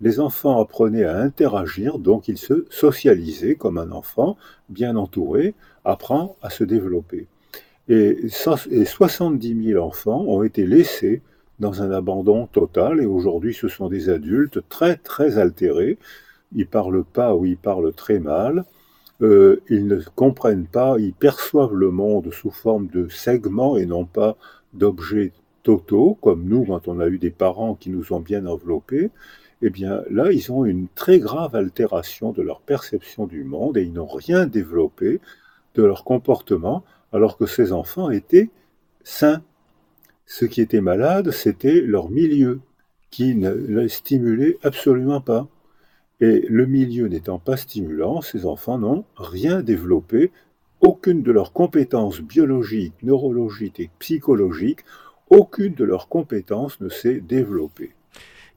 [0.00, 4.36] les enfants apprenaient à interagir, donc ils se socialisaient comme un enfant
[4.68, 7.26] bien entouré apprend à se développer.
[7.88, 11.22] Et 70 000 enfants ont été laissés
[11.58, 13.00] dans un abandon total.
[13.00, 15.98] Et aujourd'hui, ce sont des adultes très, très altérés.
[16.54, 18.64] Ils parlent pas ou ils parlent très mal.
[19.20, 24.04] Euh, ils ne comprennent pas, ils perçoivent le monde sous forme de segments et non
[24.04, 24.36] pas
[24.74, 25.32] d'objets
[25.64, 29.10] totaux, comme nous quand on a eu des parents qui nous ont bien enveloppés.
[29.62, 33.82] Eh bien là, ils ont une très grave altération de leur perception du monde et
[33.82, 35.20] ils n'ont rien développé
[35.74, 38.50] de leur comportement alors que ces enfants étaient
[39.02, 39.42] sains.
[40.26, 42.60] Ce qui était malade, c'était leur milieu,
[43.10, 45.48] qui ne les stimulait absolument pas.
[46.20, 50.30] Et le milieu n'étant pas stimulant, ces enfants n'ont rien développé,
[50.80, 54.84] aucune de leurs compétences biologiques, neurologiques et psychologiques,
[55.30, 57.92] aucune de leurs compétences ne s'est développée.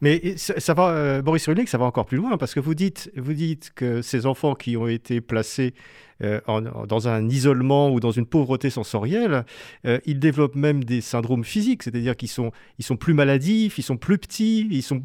[0.02, 3.12] Mais ça, va, euh, Boris Rulik, ça va encore plus loin, parce que vous dites,
[3.16, 5.76] vous dites que ces enfants qui ont été placés
[6.24, 6.40] euh,
[6.88, 9.46] dans un isolement ou dans une pauvreté sensorielle,
[9.86, 13.84] euh, ils développent même des syndromes physiques, c'est-à-dire qu'ils sont, ils sont plus maladifs, ils
[13.84, 15.04] sont plus petits, ils sont,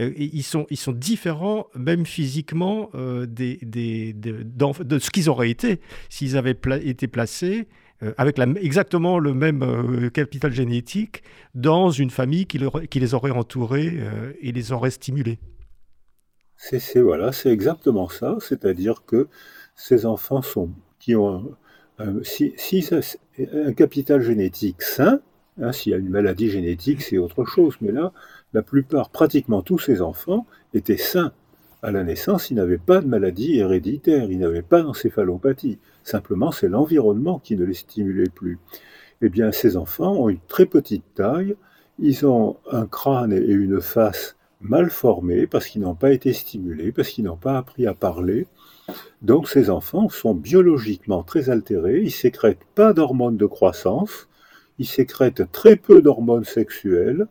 [0.00, 3.38] ils sont, ils sont différents, même physiquement, de
[4.98, 7.68] ce qu'ils auraient été s'ils avaient été placés
[8.02, 11.22] euh, avec exactement le même euh, capital génétique
[11.54, 15.38] dans une famille qui, les aurait entourés euh, et les aurait stimulés.
[16.56, 18.36] C'est voilà, c'est exactement ça.
[18.40, 19.28] C'est-à-dire que
[19.74, 21.56] ces enfants sont qui ont
[21.98, 25.20] un capital génétique sain,
[25.60, 27.76] hein, s'il y a une maladie génétique, c'est autre chose.
[27.80, 28.12] Mais là,
[28.52, 31.32] la plupart, pratiquement tous ces enfants étaient sains
[31.82, 35.78] à la naissance, ils n'avaient pas de maladie héréditaire, ils n'avaient pas d'encéphalopathie.
[36.04, 38.58] Simplement, c'est l'environnement qui ne les stimulait plus.
[39.20, 41.56] Eh bien, ces enfants ont une très petite taille,
[41.98, 46.92] ils ont un crâne et une face mal formés parce qu'ils n'ont pas été stimulés,
[46.92, 48.46] parce qu'ils n'ont pas appris à parler.
[49.20, 54.28] Donc ces enfants sont biologiquement très altérés, ils sécrètent pas d'hormones de croissance,
[54.78, 57.26] ils sécrètent très peu d'hormones sexuelles.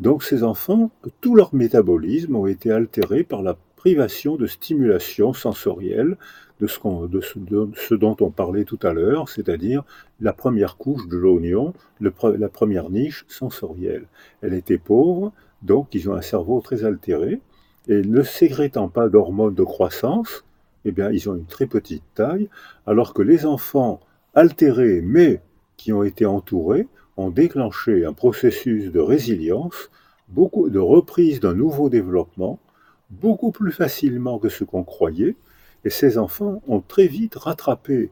[0.00, 6.16] Donc ces enfants, tout leur métabolisme ont été altérés par la privation de stimulation sensorielle
[6.60, 9.84] de ce, dont on parlait tout à l'heure, c'est-à-dire
[10.20, 14.06] la première couche de l'oignon, la première niche sensorielle.
[14.42, 17.40] Elle était pauvre, donc ils ont un cerveau très altéré,
[17.86, 20.44] et ne sécrétant pas d'hormones de croissance,
[20.84, 22.48] eh bien, ils ont une très petite taille,
[22.84, 24.00] alors que les enfants
[24.34, 25.40] altérés, mais
[25.76, 29.90] qui ont été entourés, ont déclenché un processus de résilience,
[30.28, 32.58] beaucoup de reprise d'un nouveau développement,
[33.10, 35.36] beaucoup plus facilement que ce qu'on croyait,
[35.84, 38.10] et ces enfants ont très vite rattrapé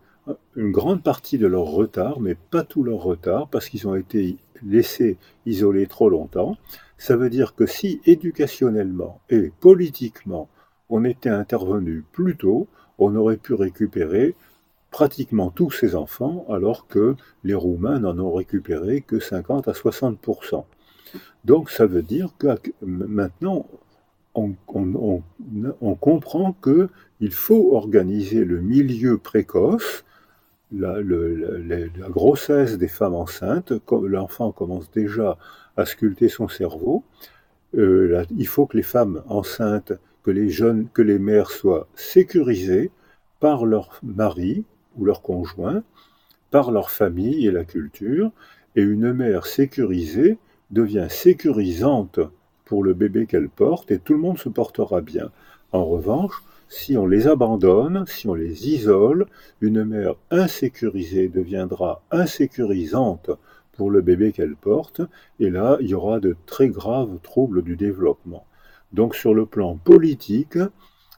[0.56, 4.36] une grande partie de leur retard, mais pas tout leur retard, parce qu'ils ont été
[4.62, 6.56] laissés isolés trop longtemps.
[6.98, 10.48] Ça veut dire que si éducationnellement et politiquement
[10.88, 14.34] on était intervenu plus tôt, on aurait pu récupérer
[14.90, 20.64] pratiquement tous ces enfants, alors que les Roumains n'en ont récupéré que 50 à 60%
[21.44, 22.48] Donc ça veut dire que
[22.80, 23.66] maintenant,
[24.36, 30.04] on, comprend qu'il faut organiser le milieu précoce,
[30.72, 31.00] la,
[32.10, 35.38] grossesse des femmes enceintes, l'enfant commence déjà
[35.76, 37.04] à sculpter son cerveau,
[37.76, 42.90] euh, il faut que les femmes enceintes, que les jeunes, que les mères soient sécurisées
[43.40, 44.64] par leur mari
[44.96, 45.82] ou leur conjoint,
[46.50, 48.30] par leur famille et la culture,
[48.76, 50.38] et une mère sécurisée
[50.70, 52.20] devient sécurisante
[52.66, 55.30] pour le bébé qu'elle porte et tout le monde se portera bien.
[55.72, 59.26] En revanche, si on les abandonne, si on les isole,
[59.60, 63.30] une mère insécurisée deviendra insécurisante
[63.72, 65.00] pour le bébé qu'elle porte,
[65.38, 68.46] et là, il y aura de très graves troubles du développement.
[68.92, 70.58] Donc sur le plan politique,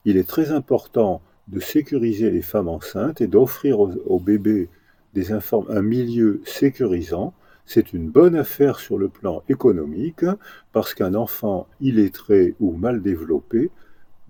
[0.04, 4.68] il est très important de sécuriser les femmes enceintes et d'offrir aux, bébés
[5.14, 7.32] des un milieu sécurisant
[7.68, 10.24] c'est une bonne affaire sur le plan économique,
[10.72, 13.70] parce qu'un enfant illettré ou mal développé,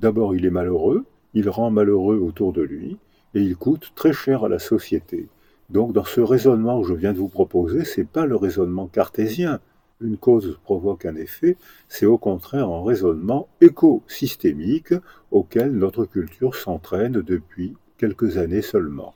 [0.01, 2.99] d'abord il est malheureux, il rend malheureux autour de lui,
[3.35, 5.29] et il coûte très cher à la société.
[5.71, 8.89] Donc dans ce raisonnement que je viens de vous proposer, ce n'est pas le raisonnement
[8.89, 9.61] cartésien.
[10.01, 14.95] Une cause provoque un effet, c'est au contraire un raisonnement écosystémique
[15.31, 19.15] auquel notre culture s'entraîne depuis quelques années seulement.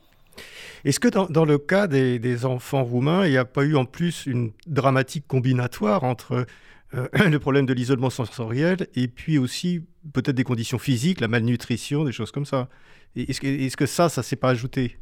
[0.85, 4.25] Est-ce que dans, le cas des, enfants roumains, il n'y a pas eu en plus
[4.25, 6.45] une dramatique combinatoire entre
[6.93, 12.03] euh, le problème de l'isolement sensoriel et puis aussi peut-être des conditions physiques, la malnutrition,
[12.03, 12.67] des choses comme ça?
[13.15, 14.97] Est-ce que, est que, ça, ça ne s'est pas ajouté?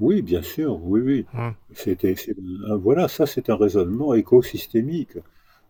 [0.00, 1.26] Oui, bien sûr, oui, oui.
[1.72, 2.16] C'était,
[2.80, 5.16] voilà, ça c'est un raisonnement écosystémique.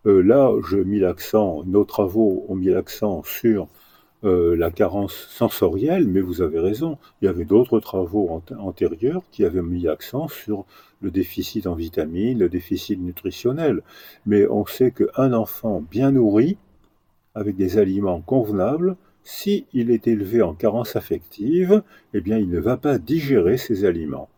[0.06, 3.68] Euh, là, je mis l'accent, nos travaux ont mis l'accent sur
[4.24, 9.44] euh, la carence sensorielle, mais vous avez raison, il y avait d'autres travaux antérieurs qui
[9.44, 10.64] avaient mis l'accent sur
[11.00, 13.82] le déficit en vitamines, le déficit nutritionnel.
[14.26, 16.56] Mais on sait qu'un enfant bien nourri,
[17.34, 21.82] avec des aliments convenables, s'il il est élevé en carence affective,
[22.12, 24.28] eh bien, il ne va pas digérer ces aliments.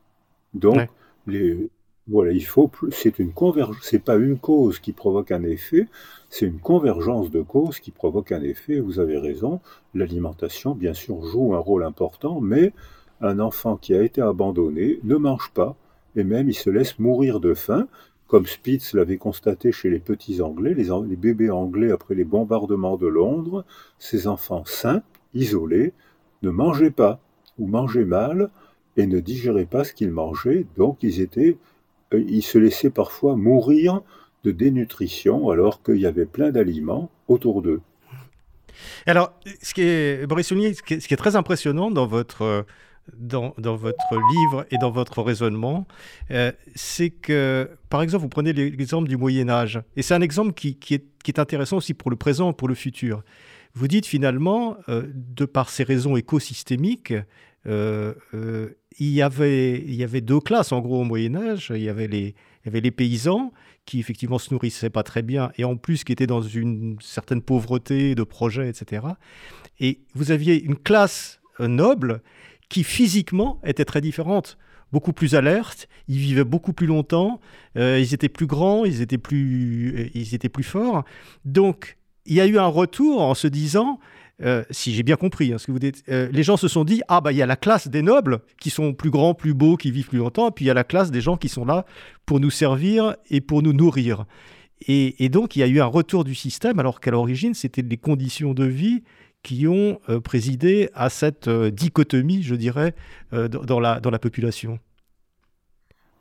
[0.55, 0.89] Donc,
[1.27, 1.69] les,
[2.09, 2.93] voilà, il faut plus.
[2.93, 3.83] C'est une convergence.
[3.83, 5.89] C'est pas une cause qui provoque un effet,
[6.31, 8.81] c'est une convergence de causes qui provoque un effet.
[8.81, 9.61] Vous avez raison.
[9.95, 12.73] L'alimentation, bien sûr, joue un rôle important, mais
[13.21, 15.77] un enfant qui a été abandonné ne mange pas
[16.17, 17.87] et même il se laisse mourir de faim,
[18.27, 23.07] comme Spitz l'avait constaté chez les petits Anglais, les, bébés anglais après les bombardements de
[23.07, 23.65] Londres.
[23.99, 25.03] Ces enfants sains,
[25.35, 25.93] isolés,
[26.43, 27.21] ne mangeaient pas
[27.59, 28.51] ou mangeaient mal
[28.97, 31.59] et ne digéraient pas ce qu'ils mangeaient, donc ils étaient
[32.13, 34.03] ils se laissaient parfois mourir
[34.45, 37.81] de dénutrition alors qu'il y avait plein d'aliments autour d'eux.
[39.07, 42.67] Alors, ce qui est, Boris ce qui est, très impressionnant dans votre,
[43.17, 45.87] dans, dans, votre livre et dans votre raisonnement,
[46.31, 50.53] euh, c'est que, par exemple, vous prenez l'exemple du Moyen Âge, et c'est un exemple
[50.53, 53.23] qui, qui, est, intéressant aussi pour le présent, pour le futur.
[53.75, 57.15] Vous dites finalement, euh, de par ces raisons écosystémiques,
[57.67, 61.73] euh, euh, il, y avait, il y avait deux classes en gros au Moyen Âge.
[61.75, 63.53] Il y avait les, il y avait les paysans
[63.85, 67.43] qui effectivement se nourrissaient pas très bien et en plus qui étaient dans une certaine
[67.43, 69.07] pauvreté de projets, etc.
[69.79, 72.23] Et vous aviez une classe euh, noble
[72.69, 74.59] qui physiquement était très différente
[74.93, 77.41] beaucoup plus alerte, ils vivaient beaucoup plus longtemps,
[77.75, 81.05] ils étaient plus grands, ils étaient plus, ils étaient plus forts.
[81.45, 83.99] Donc, il y a eu un retour en se disant,
[84.43, 86.85] euh, si j'ai bien compris hein, ce que vous dites, euh, les gens se sont
[86.85, 89.55] dit ah bah il y a la classe des nobles qui sont plus grands, plus
[89.55, 91.49] beaux, qui vivent plus longtemps, et puis il y a la classe des gens qui
[91.49, 91.87] sont là
[92.27, 94.27] pour nous servir et pour nous nourrir.
[94.89, 97.97] Et, donc il y a eu un retour du système, alors qu'à l'origine c'était les
[97.97, 99.05] conditions de vie
[99.43, 102.95] qui ont euh, présidé à cette dichotomie, je dirais,
[103.33, 104.79] dans, la, dans la population.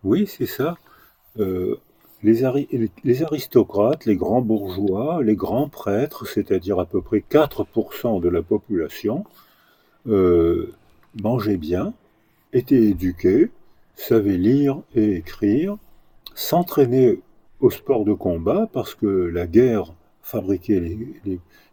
[0.03, 0.77] Oui, c'est ça
[2.23, 2.43] les,
[3.23, 9.25] aristocrates, les grands bourgeois, les grands prêtres, c'est-à-dire à peu près 4% de la population,
[10.07, 10.73] euh,
[11.21, 11.93] mangeaient bien,
[12.53, 13.51] étaient éduqués,
[13.95, 15.77] savaient lire et écrire,
[16.33, 17.19] s'entraînaient
[17.59, 20.97] au sport de combat parce que la guerre fabriquait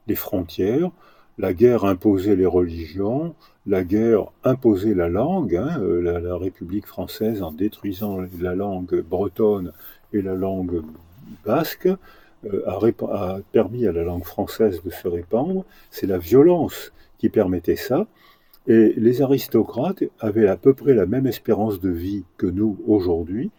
[0.07, 0.91] les, frontières,
[1.39, 3.35] la guerre imposait les religions,
[3.67, 5.57] la guerre imposait la langue.
[5.57, 9.73] Hein, euh, la, République française, en détruisant la langue bretonne
[10.13, 10.83] et la langue
[11.45, 11.89] basque,
[12.45, 15.65] euh, a, permis à la langue française de se répandre.
[15.91, 18.07] C'est la violence qui permettait ça.
[18.67, 23.51] Et les aristocrates avaient à peu près la même espérance de vie que nous aujourd'hui.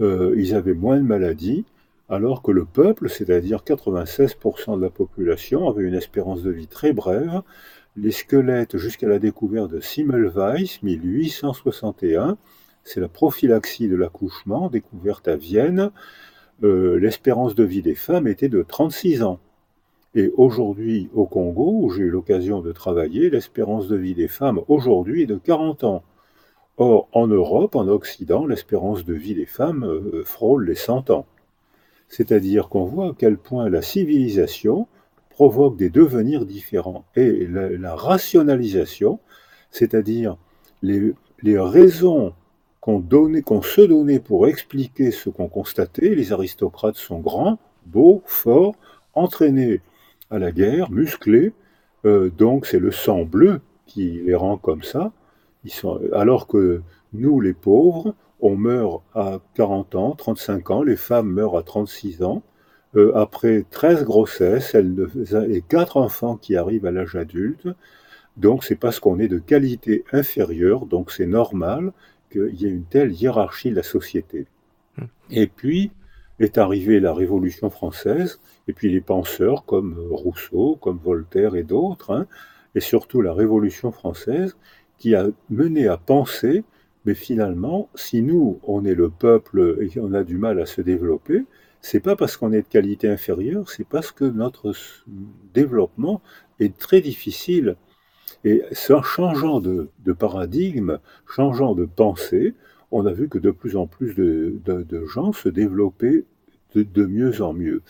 [0.00, 1.64] Euh, ils avaient moins de maladies,
[2.08, 6.92] alors que le peuple, c'est-à-dire 96% de la population, avait une espérance de vie très
[6.92, 7.42] brève.
[7.96, 12.36] Les squelettes, jusqu'à la découverte de Simmelweis, 1861,
[12.84, 15.90] c'est la prophylaxie de l'accouchement, découverte à Vienne,
[16.62, 19.40] euh, l'espérance de vie des femmes était de 36 ans.
[20.14, 24.60] Et aujourd'hui, au Congo, où j'ai eu l'occasion de travailler, l'espérance de vie des femmes
[24.68, 26.04] aujourd'hui est de 40 ans.
[26.76, 31.26] Or, en Europe, en Occident, l'espérance de vie des femmes euh, frôle les 100 ans.
[32.08, 34.86] C'est-à-dire qu'on voit à quel point la civilisation
[35.30, 37.04] provoque des devenirs différents.
[37.16, 39.18] Et la, rationalisation,
[39.70, 40.36] c'est-à-dire
[40.82, 42.34] les, les raisons
[42.84, 43.02] qu'on
[43.46, 46.14] qu'on se donnait pour expliquer ce qu'on constatait.
[46.14, 48.74] Les aristocrates sont grands, beaux, forts,
[49.14, 49.80] entraînés
[50.30, 51.54] à la guerre, musclés.
[52.04, 55.12] Euh, donc c'est le sang bleu qui les rend comme ça.
[55.64, 56.82] Ils sont, alors que
[57.14, 62.22] nous, les pauvres, on meurt à 40 ans, 35 ans, les femmes meurent à 36
[62.22, 62.42] ans.
[62.96, 65.08] Euh, après 13 grossesses elles,
[65.48, 67.66] et 4 enfants qui arrivent à l'âge adulte.
[68.36, 71.92] Donc c'est parce qu'on est de qualité inférieure, donc c'est normal
[72.34, 74.46] qu'il y ait une telle hiérarchie de la société.
[74.96, 75.04] Hmm.
[75.30, 75.90] Et puis
[76.40, 82.10] est arrivée la Révolution française, et puis les penseurs comme Rousseau, comme Voltaire et d'autres,
[82.12, 82.26] hein,
[82.74, 84.56] et surtout la Révolution française,
[84.98, 86.64] qui a mené à penser,
[87.04, 90.80] mais finalement, si nous, on est le peuple et qu'on a du mal à se
[90.80, 91.44] développer,
[91.80, 94.72] c'est pas parce qu'on est de qualité inférieure, c'est parce que notre
[95.52, 96.22] développement
[96.58, 97.76] est très difficile
[98.44, 102.54] et en changeant de, paradigme, changeant de pensée,
[102.90, 104.60] on a vu que de plus en plus de,
[105.06, 106.24] gens se développaient
[106.74, 107.82] de, mieux en mieux.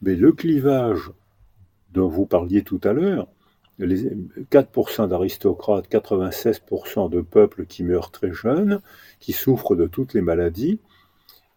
[0.00, 1.10] Mais le clivage
[1.92, 3.28] dont vous parliez tout à l'heure,
[3.78, 4.10] les
[4.50, 8.80] 4% d'aristocrates, 96% de peuples qui meurent très jeunes,
[9.20, 10.80] qui souffrent de toutes les maladies,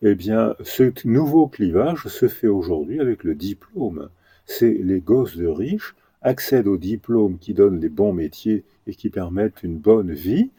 [0.03, 4.09] eh bien, ce nouveau clivage se fait aujourd'hui avec le diplôme.
[4.45, 9.09] C'est les gosses de riches accèdent aux diplômes qui donnent les bons métiers et qui
[9.09, 10.49] permettent une bonne vie,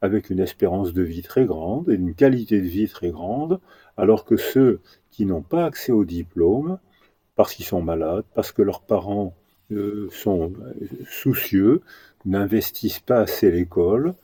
[0.00, 3.60] avec une espérance de vie très grande et une qualité de vie très grande,
[3.96, 6.78] alors que ceux qui n'ont pas accès aux diplômes,
[7.36, 9.34] parce qu'ils sont malades, parce que leurs parents
[9.70, 10.52] euh, sont
[11.08, 11.82] soucieux,
[12.24, 14.14] n'investissent pas assez l'école,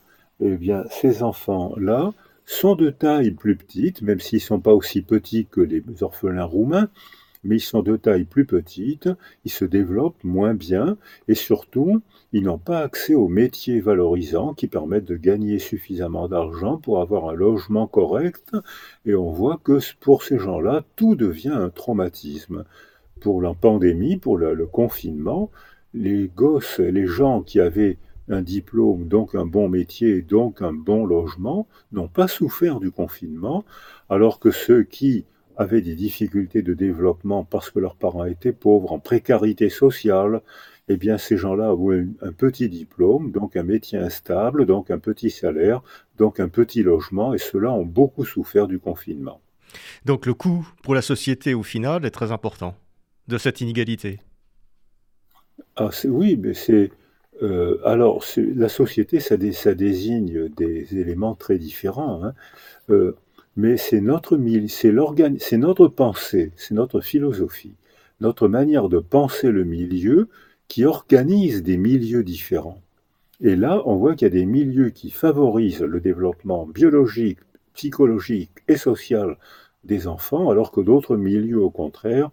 [0.40, 2.12] eh bien, ces enfants-là
[2.44, 6.44] sont de taille plus petite, même s'ils ne sont pas aussi petits que les orphelins
[6.44, 6.88] roumains,
[7.44, 9.08] mais ils sont de taille plus petite,
[9.44, 10.96] ils se développent moins bien
[11.28, 16.76] et surtout, ils n'ont pas accès aux métiers valorisants qui permettent de gagner suffisamment d'argent
[16.76, 18.52] pour avoir un logement correct
[19.06, 22.64] et on voit que pour ces gens-là, tout devient un traumatisme.
[23.20, 25.50] Pour la pandémie, pour le, confinement,
[25.92, 27.98] les gosses, les gens qui avaient
[28.28, 33.64] un diplôme, donc un bon métier, donc un bon logement, n'ont pas souffert du confinement,
[34.08, 35.24] alors que ceux qui
[35.58, 40.40] avaient des difficultés de développement parce que leurs parents étaient pauvres, en précarité sociale,
[40.88, 41.90] eh bien ces gens-là ont
[42.22, 45.82] un petit diplôme, donc un métier instable, donc un petit salaire,
[46.16, 49.40] donc un petit logement, et ceux-là ont beaucoup souffert du confinement.
[50.06, 52.74] Donc le coût pour la société au final est très important
[53.26, 54.20] de cette inégalité.
[55.76, 56.90] Ah, oui, mais c'est
[57.42, 62.24] euh, alors la société, ça, désigne des éléments très différents.
[62.24, 62.34] Hein.
[62.90, 63.16] Euh,
[63.58, 67.74] mais c'est notre, c'est notre pensée, c'est notre philosophie,
[68.20, 70.28] notre manière de penser le milieu
[70.68, 72.80] qui organise des milieux différents.
[73.40, 77.40] Et là, on voit qu'il y a des milieux qui favorisent le développement biologique,
[77.74, 79.36] psychologique et social
[79.82, 82.30] des enfants, alors que d'autres milieux, au contraire,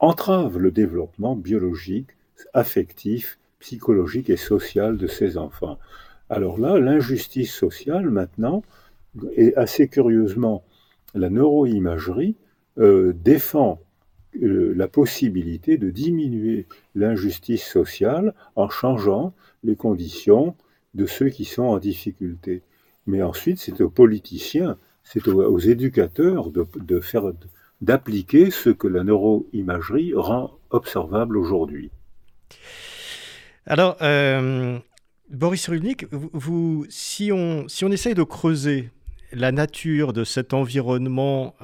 [0.00, 2.16] entravent le développement biologique,
[2.52, 5.78] affectif, psychologique et social de ces enfants.
[6.30, 8.64] Alors là, l'injustice sociale, maintenant,
[9.36, 10.64] et assez curieusement,
[11.14, 12.36] la neuroimagerie
[12.78, 13.80] euh, défend
[14.42, 20.56] euh, la possibilité de diminuer l'injustice sociale en changeant les conditions
[20.94, 22.62] de ceux qui sont en difficulté.
[23.06, 27.32] Mais ensuite, c'est aux politiciens, c'est aux, éducateurs de, faire,
[27.80, 31.90] d'appliquer ce que la neuroimagerie rend observable aujourd'hui.
[33.66, 34.78] Alors, euh,
[35.30, 36.06] Boris Rulnik,
[36.88, 38.90] si, on, si on essaye de creuser
[39.34, 41.54] la nature de cet environnement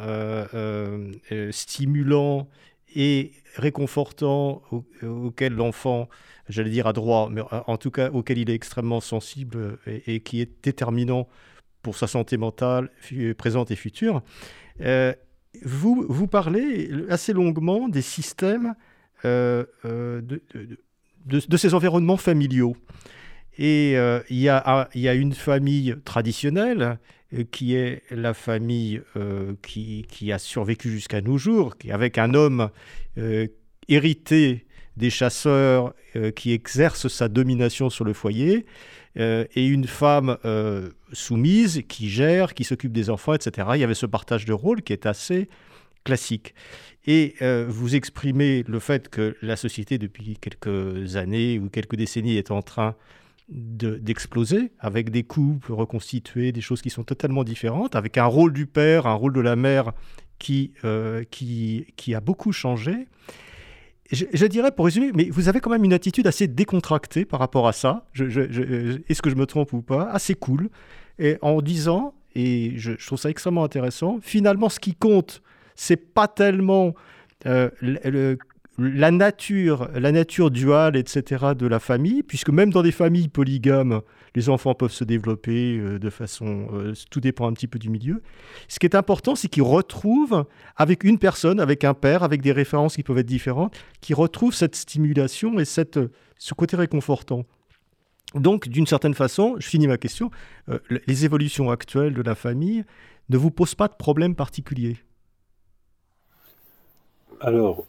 [1.51, 2.49] stimulant
[2.95, 4.63] et réconfortant
[5.03, 6.09] auquel l'enfant,
[6.49, 10.41] j'allais dire à droit, mais en tout cas auquel il est extrêmement sensible et, qui
[10.41, 11.29] est déterminant
[11.83, 12.91] pour sa santé mentale
[13.39, 14.23] présente et future.
[14.81, 15.13] Euh,
[15.65, 18.75] vous, vous parlez assez longuement des systèmes
[19.25, 20.23] euh, euh,
[21.27, 22.77] de, ces environnements familiaux.
[23.59, 23.93] Et
[24.31, 26.99] il y, a, y, a une famille traditionnelle
[27.51, 29.03] qui est la famille
[29.61, 32.71] qui, qui, a survécu jusqu'à nos jours, avec un homme
[33.89, 34.65] hérité
[34.97, 35.95] des chasseurs
[36.37, 38.65] qui exerce sa domination sur le foyer,
[39.19, 43.69] euh, et une femme euh, soumise qui gère, qui s'occupe des enfants, etc.
[43.75, 45.49] Il y avait ce partage de rôle qui est assez
[46.05, 46.55] classique.
[47.07, 52.37] Et euh, vous exprimez le fait que la société, depuis quelques années ou quelques décennies,
[52.37, 52.95] est en train
[53.51, 58.67] d'exploser, avec des couples reconstitués, des choses qui sont totalement différentes, avec un rôle du
[58.67, 59.93] père, un rôle de la mère
[60.39, 60.73] qui,
[61.31, 63.09] qui, qui a beaucoup changé
[64.13, 67.69] je, dirais, pour résumer, mais vous avez quand même une attitude assez décontractée par rapport
[67.69, 68.07] à ça.
[68.17, 70.11] Est-ce que je me trompe ou pas?
[70.11, 70.69] Assez cool.
[71.19, 75.43] Et en disant, et je, trouve ça extrêmement intéressant, finalement, ce qui compte,
[75.77, 76.95] c'est pas tellement
[77.47, 78.37] euh, le,
[78.81, 84.01] la nature, la nature duale, etc., de la famille, puisque même dans des familles polygames,
[84.35, 86.69] les enfants peuvent se développer euh, de façon...
[86.73, 88.23] Euh, tout dépend un petit peu du milieu.
[88.69, 92.53] Ce qui est important, c'est qu'ils retrouvent, avec une personne, avec un père, avec des
[92.53, 95.99] références qui peuvent être différentes, qu'ils retrouvent cette stimulation et cette,
[96.39, 97.45] ce côté réconfortant.
[98.35, 100.31] Donc, d'une certaine façon, je finis ma question,
[100.69, 102.85] euh, les évolutions actuelles de la famille
[103.29, 104.97] ne vous posent pas de problème particulier?
[107.41, 107.87] Alors,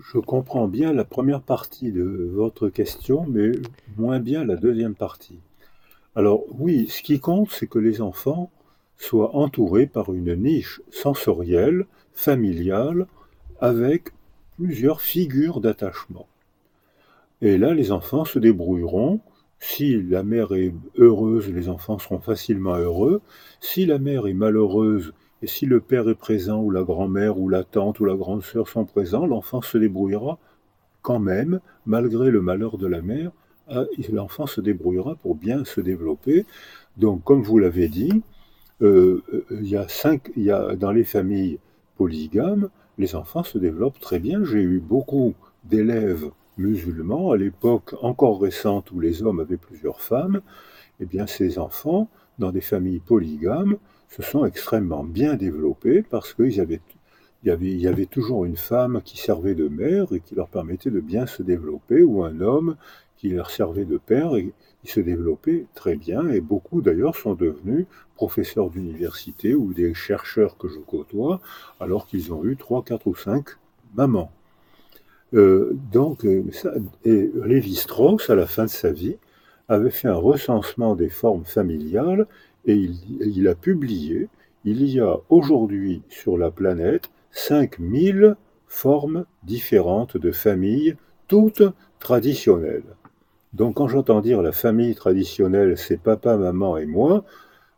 [0.00, 3.52] je comprends bien la première partie de votre question, mais
[3.96, 5.38] moins bien la deuxième partie.
[6.14, 8.50] Alors oui, ce qui compte, c'est que les enfants
[8.96, 13.06] soient entourés par une niche sensorielle, familiale,
[13.60, 14.10] avec
[14.56, 16.26] plusieurs figures d'attachement.
[17.40, 19.20] Et là, les enfants se débrouilleront.
[19.60, 23.20] Si la mère est heureuse, les enfants seront facilement heureux.
[23.60, 25.12] Si la mère est malheureuse,
[25.42, 28.42] et si le père est présent, ou la grand-mère, ou la tante, ou la grande
[28.42, 30.38] sœur sont présents, l'enfant se débrouillera
[31.02, 33.30] quand même, malgré le malheur de la mère,
[33.70, 36.44] euh, l'enfant se débrouillera pour bien se développer.
[36.96, 38.22] Donc, comme vous l'avez dit,
[38.82, 41.58] euh, il y a cinq, y a, dans les familles
[41.96, 44.44] polygames, les enfants se développent très bien.
[44.44, 45.34] J'ai eu beaucoup
[45.64, 50.40] d'élèves musulmans à l'époque encore récente où les hommes avaient plusieurs femmes.
[51.00, 52.08] Eh bien, ces enfants,
[52.38, 53.76] dans des familles polygames,
[54.08, 56.80] se sont extrêmement bien développés parce qu'il y avait,
[57.44, 61.26] y, avait, toujours une femme qui servait de mère et qui leur permettait de bien
[61.26, 62.76] se développer, ou un homme
[63.16, 64.52] qui leur servait de père et
[64.82, 66.28] qui se développait très bien.
[66.28, 71.40] Et beaucoup d'ailleurs sont devenus professeurs d'université ou des chercheurs que je côtoie,
[71.80, 73.50] alors qu'ils ont eu trois, quatre ou cinq
[73.94, 74.32] mamans.
[75.34, 76.44] Euh, donc, euh,
[77.04, 79.16] et Lévi-Strauss, à la fin de sa vie,
[79.68, 82.26] avait fait un recensement des formes familiales
[82.68, 82.90] et
[83.20, 84.28] il, a publié,
[84.64, 90.96] il y a aujourd'hui sur la planète 5000 formes différentes de familles,
[91.28, 91.62] toutes
[91.98, 92.84] traditionnelles.
[93.54, 97.24] Donc quand j'entends dire la famille traditionnelle, c'est papa, maman et moi,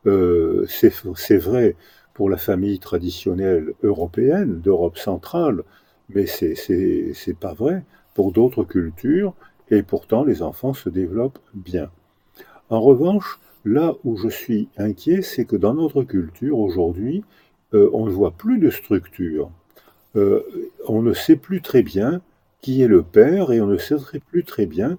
[0.06, 1.76] euh, c'est vrai
[2.12, 5.62] pour la famille traditionnelle européenne, d'Europe centrale,
[6.08, 7.84] mais c'est pas vrai
[8.14, 9.34] pour d'autres cultures,
[9.70, 11.90] et pourtant les enfants se développent bien.
[12.70, 17.24] En revanche, Là où je suis inquiet, c'est que dans notre culture aujourd'hui,
[17.74, 19.50] euh, on ne voit plus de structure.
[20.16, 20.42] Euh,
[20.88, 22.20] on ne sait plus très bien
[22.60, 23.96] qui est le père et on ne sait
[24.30, 24.98] plus très bien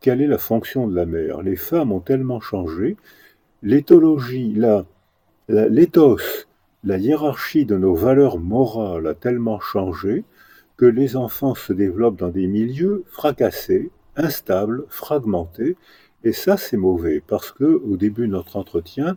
[0.00, 1.42] quelle est la fonction de la mère.
[1.42, 2.96] Les femmes ont tellement changé,
[3.62, 4.84] l'éthologie, la,
[6.84, 10.24] hiérarchie de nos valeurs morales a tellement changé
[10.76, 15.76] que les enfants se développent dans des milieux fracassés, instables, fragmentés,
[16.22, 19.16] et ça, c'est mauvais, parce que au début de notre entretien,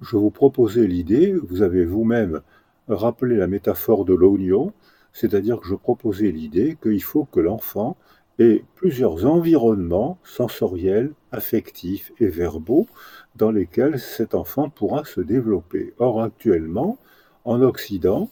[0.00, 2.40] je vous proposais l'idée, vous avez vous-même
[2.88, 4.72] rappelé la métaphore de l'oignon,
[5.12, 7.96] c'est-à-dire que je proposais l'idée qu'il faut que l'enfant
[8.38, 12.88] ait plusieurs environnements sensoriels, affectifs et verbaux
[13.36, 15.92] dans lesquels cet enfant pourra se développer.
[15.98, 16.98] Or, actuellement,
[17.44, 18.30] en Occident,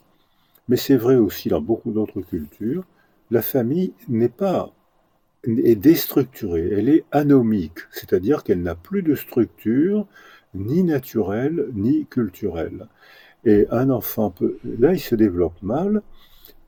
[0.69, 2.85] mais c'est vrai aussi dans beaucoup d'autres cultures,
[3.31, 4.73] la famille n'est pas
[5.45, 10.07] est déstructurée, elle est anomique, c'est-à-dire qu'elle n'a plus de structure
[10.55, 12.87] ni naturelle ni culturelle.
[13.45, 16.03] Et un enfant peut, là, il se développe mal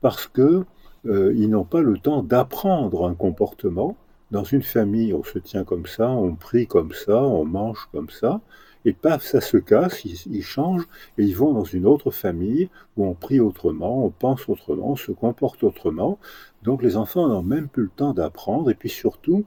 [0.01, 0.65] parce que
[1.05, 3.97] euh, ils n'ont pas le temps d'apprendre un comportement,
[4.31, 8.09] dans une famille, on se tient comme ça, on prie comme ça, on mange comme
[8.09, 8.41] ça,
[8.85, 13.05] et paf, ça se casse, ils, changent, et ils vont dans une autre famille où
[13.05, 16.19] on prie autrement, on pense autrement, on se comporte autrement.
[16.63, 19.45] Donc les enfants n'ont même plus le temps d'apprendre, et puis surtout,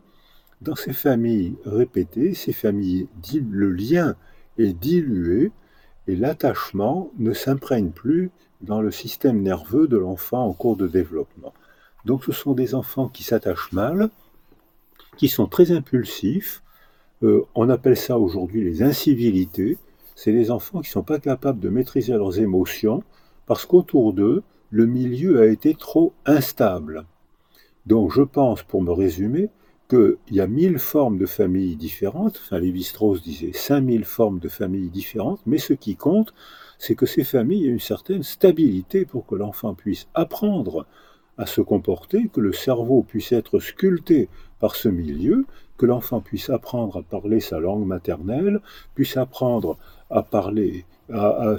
[0.62, 4.16] dans ces familles répétées, ces familles, le lien
[4.58, 5.52] est dilué,
[6.08, 8.30] et l'attachement ne s'imprègne plus
[8.62, 11.52] dans le système nerveux de l'enfant en cours de développement.
[12.04, 14.10] Donc ce sont des enfants qui s'attachent mal,
[15.16, 16.62] qui sont très impulsifs.
[17.22, 19.78] Euh, on appelle ça aujourd'hui les incivilités.
[20.14, 23.02] C'est des enfants qui ne sont pas capables de maîtriser leurs émotions
[23.46, 27.06] parce qu'autour d'eux, le milieu a été trop instable.
[27.86, 29.50] Donc je pense, pour me résumer,
[29.88, 34.90] qu'il y a mille formes de familles différentes, enfin Lévi-Strauss disait 5000 formes de familles
[34.90, 36.34] différentes, mais ce qui compte,
[36.78, 40.86] c'est que ces familles aient une certaine stabilité pour que l'enfant puisse apprendre
[41.38, 45.46] à se comporter, que le cerveau puisse être sculpté par ce milieu,
[45.76, 48.60] que l'enfant puisse apprendre à parler sa langue maternelle,
[48.94, 49.78] puisse apprendre
[50.10, 51.56] à parler, à,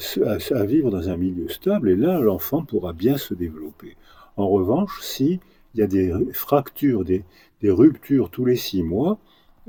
[0.65, 3.95] vivre dans un milieu stable, et là, l'enfant pourra bien se développer.
[4.35, 5.39] En revanche, s'il
[5.75, 7.23] y a des fractures, des,
[7.61, 9.17] des ruptures tous les six mois,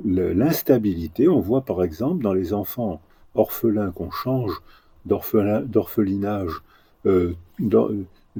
[0.04, 3.00] l'instabilité, on voit par exemple dans les enfants
[3.34, 4.62] orphelins qu'on change
[5.06, 6.62] d'orphelinage
[7.06, 7.34] euh,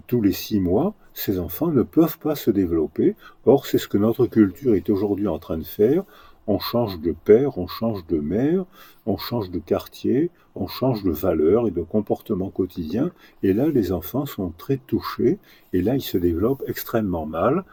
[0.07, 3.17] tous les six mois, ces enfants ne peuvent pas se développer.
[3.45, 6.05] Or, c'est ce que notre culture est aujourd'hui en train de faire.
[6.47, 8.65] On change de père, on change de mère,
[9.05, 13.11] on change de quartier, on change de valeurs et de comportement quotidien.
[13.43, 15.39] Et là, les enfants sont très touchés
[15.73, 17.65] et là, ils se développent extrêmement mal.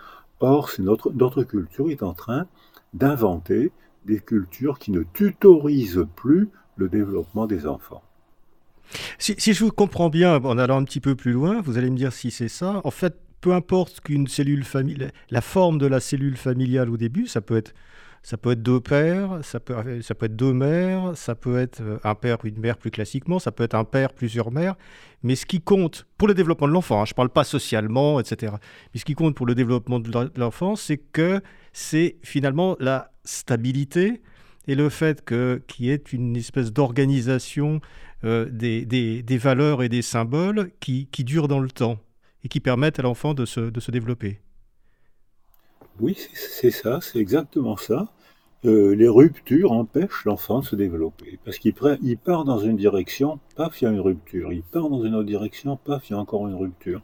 [0.42, 2.48] Or, notre, notre culture est en train
[2.94, 3.72] d'inventer
[4.06, 8.04] des cultures qui ne tutorisent plus le développement des enfants.
[9.20, 11.98] Si, je vous comprends bien, en allant un petit peu plus loin, vous allez me
[11.98, 12.82] dire si c'est ça.
[12.84, 17.28] En fait, peu importe qu'une cellule familiale, la forme de la cellule familiale au début,
[17.28, 17.74] ça peut être,
[18.24, 21.82] ça peut être deux pères, ça peut, ça peut être deux mères, ça peut être
[21.82, 24.76] euh, un père, une mère plus classiquement, ça peut être un père, plusieurs mères.
[25.22, 28.20] Mais ce qui compte pour le développement de l'enfant, hein, je ne parle pas socialement,
[28.20, 28.54] etc.
[28.94, 34.22] Mais ce qui compte pour le développement de l'enfant, c'est que c'est finalement la stabilité
[34.68, 37.80] et le fait qu'il y ait une espèce d'organisation
[38.26, 42.00] euh, des, valeurs et des symboles qui, durent dans le temps
[42.44, 44.40] et qui permettent à l'enfant de se, développer.
[46.00, 48.12] Oui, c'est ça, c'est exactement ça.
[48.66, 51.40] Euh, les ruptures empêchent l'enfant de se développer.
[51.46, 54.52] Parce qu'il il part dans une direction, paf, il y a une rupture.
[54.52, 57.02] Il part dans une autre direction, paf, il y a encore une rupture.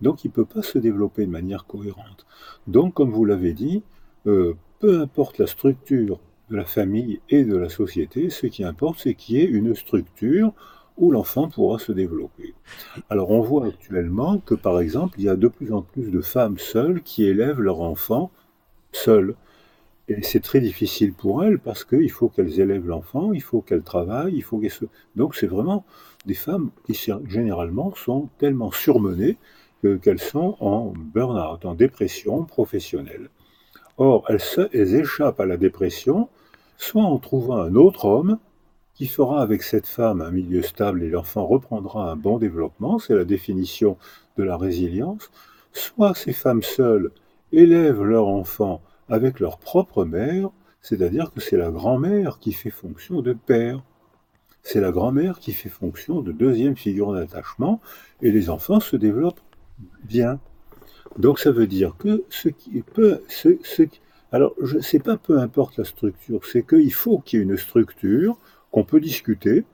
[0.00, 2.26] Donc il ne peut pas se développer de manière cohérente.
[2.66, 3.82] Donc, comme vous l'avez dit,
[4.26, 6.18] euh, peu importe la structure
[6.50, 9.74] de la famille et de la société, ce qui importe, c'est qu'il y ait une
[9.74, 10.52] structure
[10.98, 12.54] où l'enfant pourra se développer.
[13.08, 16.20] Alors on voit actuellement que par exemple, il y a de plus en plus de
[16.20, 18.30] femmes seules qui élèvent leur enfant
[18.92, 19.34] seules.
[20.08, 23.84] Et c'est très difficile pour elles parce qu'il faut qu'elles élèvent l'enfant, il faut qu'elles
[23.84, 24.72] travaillent, il faut qu'elles.
[25.16, 25.84] Donc c'est vraiment
[26.26, 26.94] des femmes qui
[27.26, 29.38] généralement sont tellement surmenées
[30.02, 33.30] qu'elles sont en burn-out, en dépression professionnelle.
[33.98, 36.28] Or, elles, échappent à la dépression
[36.76, 38.38] soit en trouvant un autre homme
[38.94, 43.14] qui fera avec cette femme un milieu stable et l'enfant reprendra un bon développement, c'est
[43.14, 43.96] la définition
[44.36, 45.30] de la résilience,
[45.72, 47.12] soit ces femmes seules
[47.52, 53.22] élèvent leur enfant avec leur propre mère, c'est-à-dire que c'est la grand-mère qui fait fonction
[53.22, 53.82] de père.
[54.62, 57.80] C'est la grand-mère qui fait fonction de deuxième figure d'attachement
[58.20, 59.40] et les enfants se développent
[60.04, 60.40] bien.
[61.18, 63.82] Donc ça veut dire que ce qui peut, ce, ce,
[64.32, 64.54] alors,
[65.04, 68.38] pas peu importe la structure, c'est qu'il faut qu'il y ait une structure
[68.70, 69.64] qu'on peut discuter.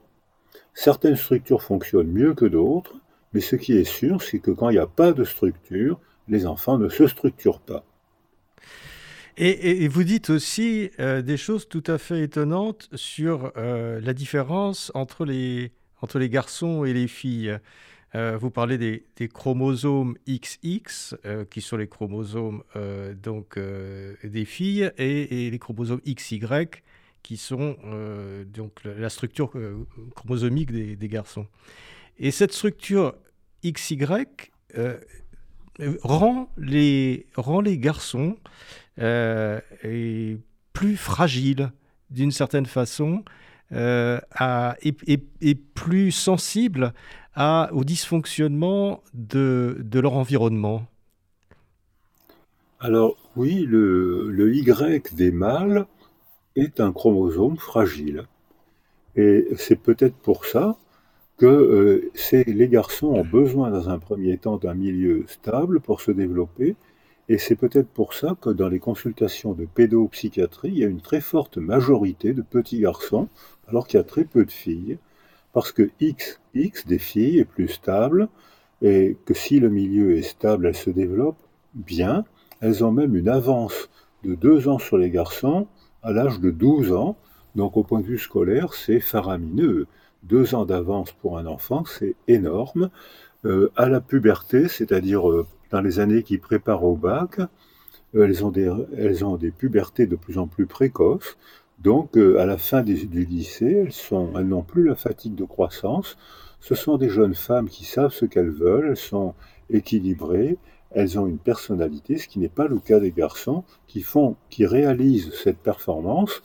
[0.74, 2.96] Certaines structures fonctionnent mieux que d'autres,
[3.32, 6.44] mais ce qui est sûr, c'est que quand il n'y a pas de structure, les
[6.44, 7.84] enfants ne se structurent pas.
[9.40, 14.90] Et, vous dites aussi euh, des choses tout à fait étonnantes sur euh, la différence
[14.94, 15.70] entre les,
[16.02, 17.56] entre les garçons et les filles.
[18.14, 23.58] Euh, vous parlez des, chromosomes XX, euh, qui sont les chromosomes euh, donc,
[24.24, 26.40] des filles, et, les chromosomes XY,
[27.22, 27.76] qui sont
[28.46, 29.52] donc la structure
[30.14, 31.46] chromosomique des, garçons.
[32.18, 33.14] Et cette structure
[33.64, 34.26] XY
[36.02, 38.38] rend, les, rend les garçons
[40.72, 41.70] plus fragiles
[42.10, 43.24] d'une certaine façon
[43.72, 46.92] et, plus sensibles
[47.36, 50.86] au dysfonctionnement de, leur environnement
[52.80, 55.86] Alors oui, le, Y des mâles
[56.56, 58.24] est un chromosome fragile.
[59.16, 60.76] Et c'est peut-être pour ça
[61.38, 62.10] que euh,
[62.46, 66.74] les garçons ont besoin dans un premier temps d'un milieu stable pour se développer,
[67.28, 71.02] Et c'est peut-être pour ça que dans les consultations de pédopsychiatrie, il y a une
[71.02, 73.28] très forte majorité de petits garçons,
[73.68, 74.98] alors qu'il y a très peu de filles,
[75.52, 78.28] parce que X, X des filles est plus stable,
[78.80, 81.42] et que si le milieu est stable, elles se développent
[81.74, 82.24] bien.
[82.60, 83.88] Elles ont même une avance
[84.24, 85.66] de deux ans sur les garçons
[86.02, 87.16] à l'âge de 12 ans.
[87.56, 89.86] Donc au point de vue scolaire, c'est faramineux.
[90.22, 92.90] Deux ans d'avance pour un enfant, c'est énorme.
[93.44, 97.40] Euh, à la puberté, c'est-à-dire euh, dans les années qui préparent au bac,
[98.14, 101.36] euh, elles, ont des, elles ont des pubertés de plus en plus précoces.
[101.78, 102.94] Donc à la fin du
[103.24, 106.16] lycée, elles, sont, elles n'ont plus la fatigue de croissance.
[106.60, 109.34] Ce sont des jeunes femmes qui savent ce qu'elles veulent, elles sont
[109.70, 110.58] équilibrées,
[110.90, 114.66] elles ont une personnalité, ce qui n'est pas le cas des garçons qui font, qui
[114.66, 116.42] réalisent cette performance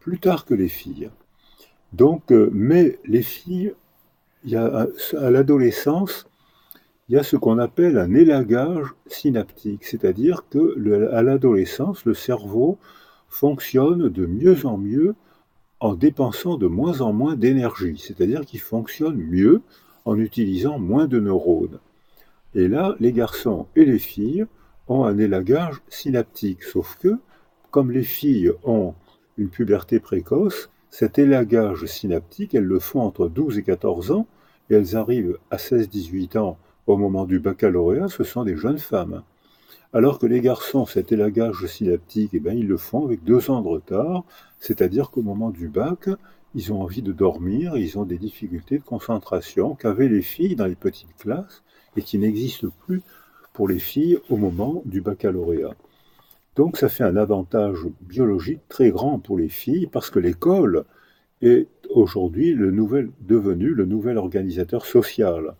[0.00, 1.10] plus tard que les filles.
[1.92, 3.74] Donc, euh, mais les filles,
[4.52, 6.28] à l'adolescence,
[7.08, 12.78] il y a ce qu'on appelle un élagage synaptique, c'est-à-dire que à l'adolescence, le cerveau
[13.28, 15.14] fonctionne de mieux en mieux
[15.78, 19.62] en dépensant de moins en moins d'énergie, c'est-à-dire qu'il fonctionne mieux
[20.04, 21.78] en utilisant moins de neurones.
[22.54, 24.46] Et là, les garçons et les filles
[24.88, 27.18] ont un élagage synaptique, sauf que,
[27.70, 28.94] comme les filles ont
[29.36, 34.26] une puberté précoce, cet élagage synaptique, elles le font entre 12 et 14 ans,
[34.70, 39.22] et elles arrivent à 16-18 ans au moment du baccalauréat, ce sont des jeunes femmes.
[39.92, 43.62] Alors que les garçons, cet élagage synaptique, eh bien, ils le font avec deux ans
[43.62, 44.24] de retard,
[44.60, 46.08] c'est-à-dire qu'au moment du bac,
[46.54, 50.66] ils ont envie de dormir, ils ont des difficultés de concentration qu'avaient les filles dans
[50.66, 51.62] les petites classes
[51.96, 53.02] et qui n'existent plus
[53.52, 55.74] pour les filles au moment du baccalauréat.
[56.56, 60.84] Donc ça fait un avantage biologique très grand pour les filles parce que l'école
[61.42, 65.54] est aujourd'hui le nouvel, devenu le nouvel organisateur social.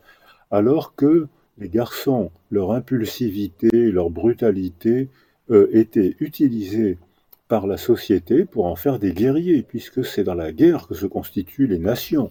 [0.50, 1.28] Alors que
[1.58, 5.08] les garçons, leur impulsivité, leur brutalité
[5.50, 6.98] euh, étaient utilisés
[7.48, 11.06] par la société pour en faire des guerriers, puisque c'est dans la guerre que se
[11.06, 12.30] constituent les nations.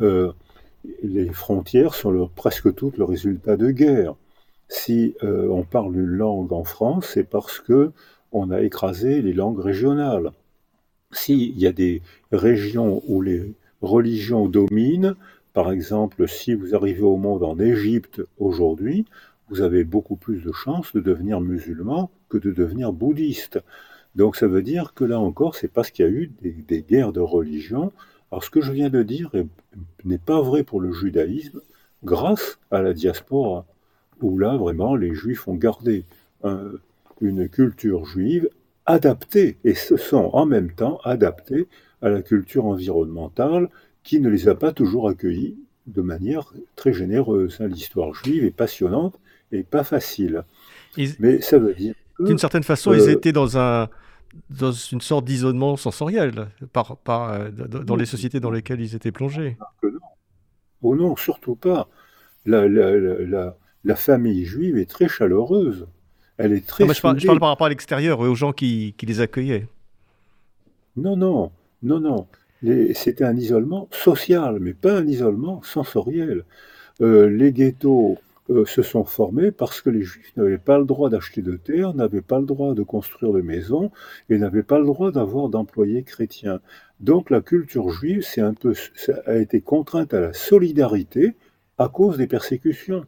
[0.00, 0.32] Euh,
[1.02, 4.14] les frontières sont presque toutes le résultat de guerre.
[4.68, 7.92] Si euh, on parle une langue en France, c'est parce que
[8.32, 10.32] on a écrasé les langues régionales.
[11.12, 12.00] S'il y a des
[12.32, 13.52] régions où les
[13.82, 15.14] religions dominent,
[15.52, 19.04] par exemple, si vous arrivez au monde en Égypte aujourd'hui,
[19.48, 23.60] vous avez beaucoup plus de chances de devenir musulman que de devenir bouddhiste.
[24.14, 27.12] Donc ça veut dire que là encore, c'est parce qu'il y a eu des, guerres
[27.12, 27.92] de religion.
[28.30, 29.30] Alors ce que je viens de dire
[30.04, 31.60] n'est pas vrai pour le judaïsme
[32.02, 33.66] grâce à la diaspora,
[34.22, 36.04] où là vraiment les juifs ont gardé
[37.20, 38.48] une culture juive
[38.86, 41.68] adaptée, et se sont en même temps adaptés
[42.00, 43.68] à la culture environnementale
[44.02, 47.58] qui ne les a pas toujours accueillis de manière très généreuse.
[47.60, 47.68] Hein.
[47.68, 49.18] L'histoire juive est passionnante
[49.50, 50.44] et pas facile.
[51.18, 53.88] Mais ça veut dire d'une certaine façon, ils euh, étaient dans un
[54.48, 59.12] dans une sorte d'isolement sensoriel par, par, euh, dans les sociétés dans lesquelles ils étaient
[59.12, 59.58] plongés.
[60.80, 61.88] Oh non, surtout pas.
[62.46, 65.86] La, la, la, la, famille juive est très chaleureuse.
[66.38, 66.88] Elle est très.
[66.88, 69.68] je, parle, je, parle, par rapport à l'extérieur, aux gens qui, qui, les accueillaient.
[70.96, 72.26] Non, non, non, non.
[72.94, 76.44] C'était un isolement social, mais pas un isolement sensoriel.
[77.00, 78.18] Euh, les ghettos
[78.50, 81.94] euh, se sont formés parce que les juifs n'avaient pas le droit d'acheter de terre,
[81.94, 83.90] n'avaient pas le droit de construire de maisons
[84.30, 86.60] et n'avaient pas le droit d'avoir d'employés chrétiens.
[87.00, 88.24] Donc la culture juive
[89.26, 91.34] a été contrainte à la solidarité
[91.78, 93.06] à cause des persécutions.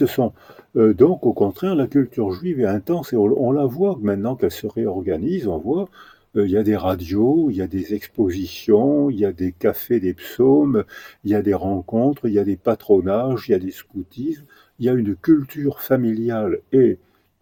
[0.00, 0.32] Ils sont
[0.76, 4.50] euh, donc au contraire la culture juive est intense et on la voit maintenant qu'elle
[4.50, 5.46] se réorganise.
[5.48, 5.88] On voit
[6.34, 10.00] il y a des radios, il y a des expositions, il y a des cafés
[10.00, 10.84] des psaumes,
[11.24, 14.46] il y a des rencontres, il y a des patronages, il y a des scoutismes,
[14.78, 16.98] il y a une culture familiale et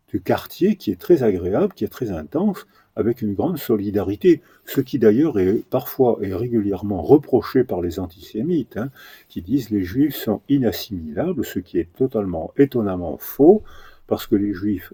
[0.08, 2.66] du quartier qui est très agréable, qui est très intense,
[2.96, 8.76] avec une grande solidarité, ce qui d'ailleurs est parfois et régulièrement reproché par les antisémites,
[8.76, 8.90] hein,
[9.28, 13.62] qui disent les juifs sont inassimilables, ce qui est totalement étonnamment faux,
[14.08, 14.92] parce que les juifs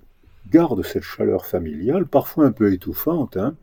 [0.51, 3.57] gardent cette chaleur familiale, parfois un peu étouffante, hein,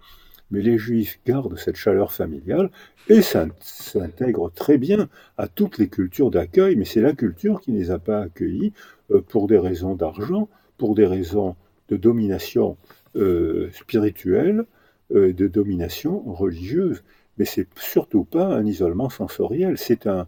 [0.54, 2.70] mais les juifs gardent cette chaleur familiale
[3.10, 7.80] et s'intègrent très bien à toutes les cultures d'accueil, mais c'est la culture qui ne
[7.80, 8.72] les a pas accueillis
[9.12, 10.47] euh, pour des raisons d'argent,
[10.78, 11.56] pour des raisons
[11.89, 12.78] de domination
[13.16, 14.66] euh, spirituelle,
[15.12, 17.04] euh, de domination religieuse.
[17.39, 20.28] Mais c'est surtout pas un isolement sensoriel, c'est un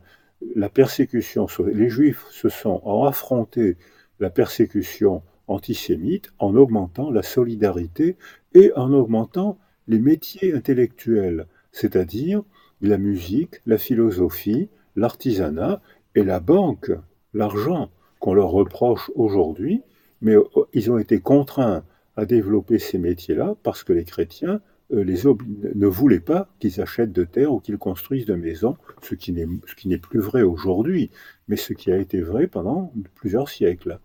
[0.56, 1.48] la persécution.
[1.72, 3.78] Les Juifs se sont affrontés
[4.20, 8.18] la persécution antisémite en augmentant la solidarité
[8.54, 9.58] et en augmentant
[9.88, 12.44] les métiers intellectuels, c'est-à-dire
[12.82, 15.82] la musique, la philosophie, l'artisanat
[16.16, 16.92] et la banque,
[17.34, 19.82] l'argent qu'on leur reproche aujourd'hui,
[20.22, 20.36] mais
[20.74, 21.84] ils ont été contraints
[22.16, 24.62] à développer ces métiers-là parce que les chrétiens
[24.92, 29.34] les ne voulaient pas qu'ils achètent de terre ou qu'ils construisent de maisons, ce qui
[29.34, 31.10] n'est plus vrai aujourd'hui,
[31.48, 34.00] mais ce qui a été vrai pendant plusieurs siècles.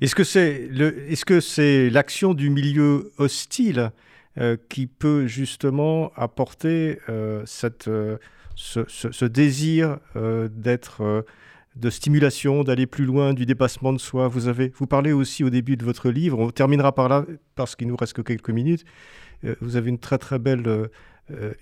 [0.00, 3.90] Que est -ce c'est l'action du milieu hostile
[4.38, 8.16] euh, qui peut justement apporter euh, cette, euh,
[8.54, 11.24] ce, désir d'être
[11.74, 14.28] de stimulation, d'aller plus loin, du dépassement de soi.
[14.28, 17.24] Vous, avez, vous parlez aussi au début de votre livre, on terminera par là
[17.56, 18.84] parce qu'il nous reste que quelques minutes,
[19.60, 20.88] vous avez une très très belle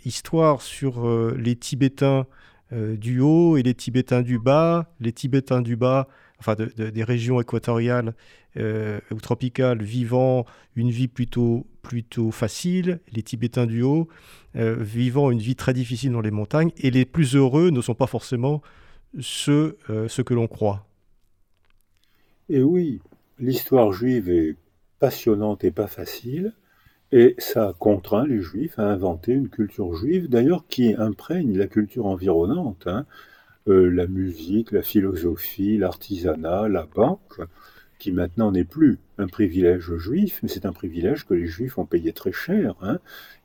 [0.04, 2.26] histoire sur les Tibétains
[2.72, 4.92] du haut et les Tibétains du bas.
[5.00, 6.08] Les Tibétains du bas
[6.40, 8.14] enfin des régions équatoriales
[8.58, 10.44] euh, tropicales vivant
[10.76, 14.08] une vie plutôt, plutôt facile, les Tibétains du haut
[14.56, 17.94] euh, vivant une vie très difficile dans les montagnes, et les plus heureux ne sont
[17.94, 18.62] pas forcément
[19.20, 20.86] ceux, euh, ceux que l'on croit.
[22.48, 23.00] Et oui,
[23.38, 24.56] l'histoire juive est
[24.98, 26.54] passionnante et pas facile,
[27.12, 32.06] et ça contraint les juifs à inventer une culture juive, d'ailleurs qui imprègne la culture
[32.06, 32.86] environnante.
[32.86, 33.06] Hein.
[33.68, 37.40] Euh, la musique, la philosophie, l'artisanat, la banque,
[37.98, 41.86] qui maintenant n'est plus un privilège juif, mais c'est un privilège que les juifs ont
[41.86, 42.74] payé très cher.
[42.80, 42.98] Hein.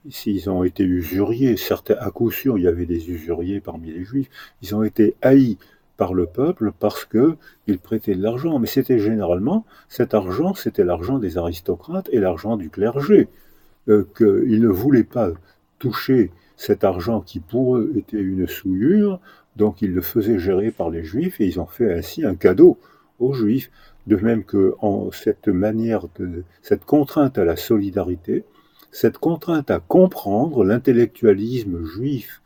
[0.09, 4.03] S'ils ont été usuriers, certains, à coup sûr, il y avait des usuriers parmi les
[4.03, 4.29] juifs,
[4.61, 5.57] ils ont été haïs
[5.97, 8.59] par le peuple parce qu'ils prêtaient de l'argent.
[8.59, 13.27] Mais c'était généralement, cet argent, c'était l'argent des aristocrates et l'argent du clergé.
[13.89, 15.31] Euh, qu'ils ne voulaient pas
[15.77, 19.19] toucher cet argent qui pour eux était une souillure,
[19.57, 22.77] donc ils le faisaient gérer par les Juifs et ils ont fait ainsi un cadeau
[23.19, 23.69] aux Juifs.
[24.07, 26.07] De même que en cette manière
[26.61, 28.43] cette contrainte à la solidarité,
[28.91, 32.41] cette contrainte à comprendre l'intellectualisme juif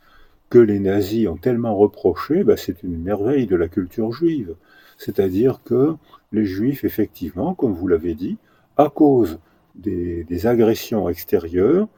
[0.50, 4.54] que les nazis ont tellement reproché, bah, c'est une merveille de la culture juive.
[4.96, 5.94] C'est-à-dire que
[6.32, 8.38] les juifs, effectivement, comme vous l'avez dit,
[8.76, 9.38] à cause
[9.74, 11.88] des, des agressions extérieures,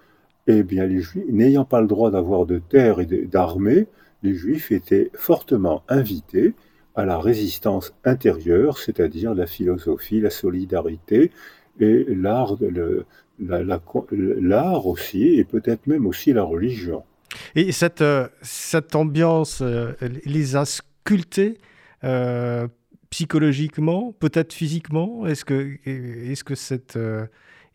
[0.47, 3.87] eh bien, les juifs, n'ayant pas le droit d'avoir de terre et d'armée,
[4.23, 6.55] les Juifs étaient fortement invités
[7.01, 11.31] à la résistance intérieure, c'est-à-dire la philosophie, la solidarité
[11.81, 12.57] et l'art,
[14.87, 17.03] aussi, et peut-être même aussi la religion.
[17.55, 19.93] Et cette, euh, cette ambiance euh,
[20.27, 21.57] les a sculptés
[22.05, 22.69] euh,
[23.09, 25.27] psychologiquement, peut-être physiquement?
[25.27, 26.99] Est-ce que, est-ce que cette...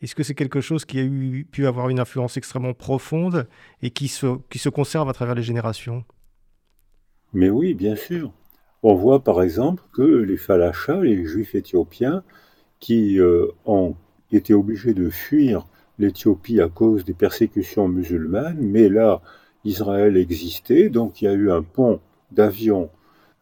[0.01, 3.47] Est-ce que c'est quelque chose qui a eu, pu avoir une influence extrêmement profonde
[3.81, 6.03] et qui se, qui se conserve à travers les générations?
[7.33, 8.31] Mais oui, bien sûr.
[8.87, 12.21] On voit par exemple que les Falachas, les Juifs éthiopiens,
[12.79, 13.95] qui euh, ont
[14.31, 15.65] été obligés de fuir
[15.97, 19.23] l'Éthiopie à cause des persécutions musulmanes, mais là,
[19.63, 22.91] Israël existait, donc il y a eu un pont d'avion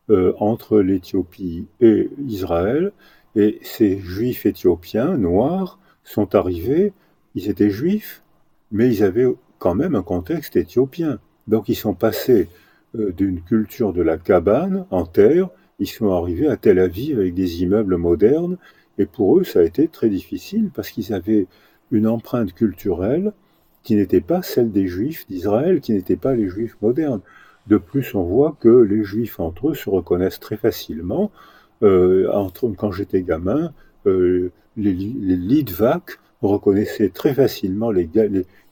[0.09, 2.93] euh, entre l'Éthiopie et Israël,
[3.35, 6.93] et ces Juifs éthiopiens noirs sont arrivés,
[7.35, 8.23] ils étaient juifs,
[8.71, 9.27] mais ils avaient
[9.59, 11.19] quand même un contexte éthiopien.
[11.49, 12.47] Donc ils sont passés
[12.93, 15.49] d'une culture de la cabane en terre.
[15.79, 18.57] Ils sont arrivés à Tel Aviv avec des immeubles modernes.
[18.97, 21.47] Et pour eux, ça a été très difficile parce qu'ils avaient
[21.91, 23.33] une empreinte culturelle
[23.83, 27.21] qui n'était pas celle des juifs d'Israël, qui n'était pas les juifs modernes.
[27.67, 31.31] De plus, on voit que les juifs entre eux se reconnaissent très facilement.
[31.81, 33.73] Euh, entre, quand j'étais gamin,
[34.05, 35.63] euh, les, les
[36.47, 38.09] reconnaissaient très facilement les,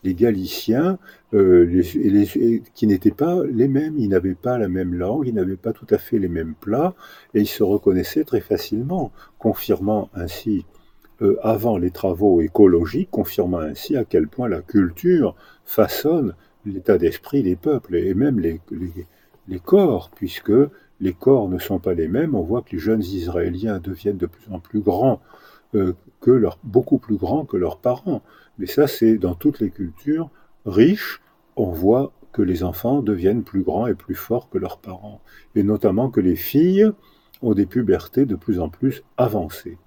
[0.06, 0.98] Galiciens,
[1.34, 1.82] euh,
[2.74, 5.88] qui n'étaient pas les mêmes, ils n'avaient pas la même langue, ils n'avaient pas tout
[5.90, 6.96] à fait les mêmes plats,
[7.34, 10.66] et ils se reconnaissaient très facilement, confirmant ainsi,
[11.22, 16.34] euh, avant les travaux écologiques, confirmant ainsi à quel point la culture façonne
[16.66, 18.60] l'état d'esprit des peuples, et même les,
[19.60, 20.52] corps, puisque
[21.00, 24.26] les corps ne sont pas les mêmes, on voit que les jeunes Israéliens deviennent de
[24.26, 25.22] plus en plus grands,
[25.72, 28.22] que leur, beaucoup plus grands que leurs parents.
[28.58, 30.30] Mais ça, c'est dans toutes les cultures
[30.66, 31.22] riches,
[31.56, 35.22] on voit que les enfants deviennent plus grands et plus forts que leurs parents.
[35.56, 36.90] Et notamment que les filles
[37.42, 39.78] ont des pubertés de plus en plus avancées.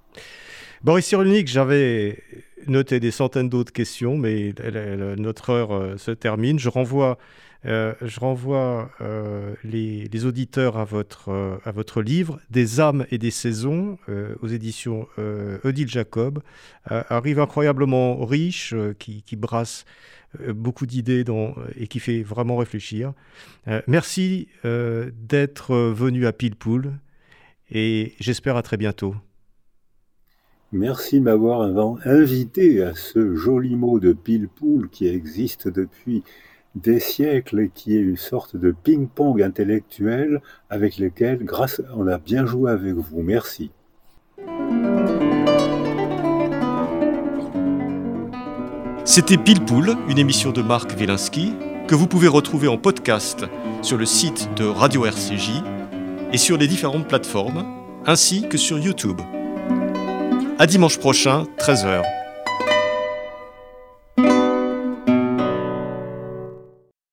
[0.82, 2.22] Boris Cyrulnik, j'avais
[2.66, 4.52] noté des centaines d'autres questions, mais
[5.16, 6.58] notre heure euh, se termine.
[6.58, 7.16] Je renvoie
[7.66, 13.18] euh, je renvoie euh, les, auditeurs à votre, euh, à votre livre Des âmes et
[13.18, 13.98] des saisons
[14.42, 15.06] aux éditions
[15.64, 16.40] Odile Jacob.
[16.86, 19.84] un livre incroyablement riche qui, brasse
[20.48, 21.24] beaucoup d'idées
[21.76, 23.12] et qui fait vraiment réfléchir.
[23.86, 26.92] merci d'être venu à Pilpoul
[27.70, 29.14] et j'espère à très bientôt.
[30.72, 31.62] Merci de m'avoir
[32.04, 36.24] invité à ce joli mot de Pilpoul qui existe depuis
[36.74, 42.46] des siècles qui est une sorte de ping-pong intellectuel avec lequel, grâce, on a bien
[42.46, 43.22] joué avec vous.
[43.22, 43.70] Merci.
[49.04, 49.60] C'était Pile
[50.08, 51.52] une émission de Marc Wielinski
[51.86, 53.44] que vous pouvez retrouver en podcast
[53.82, 55.62] sur le site de Radio RCJ
[56.32, 57.64] et sur les différentes plateformes,
[58.06, 59.20] ainsi que sur YouTube.
[60.58, 62.23] À dimanche prochain, 13h.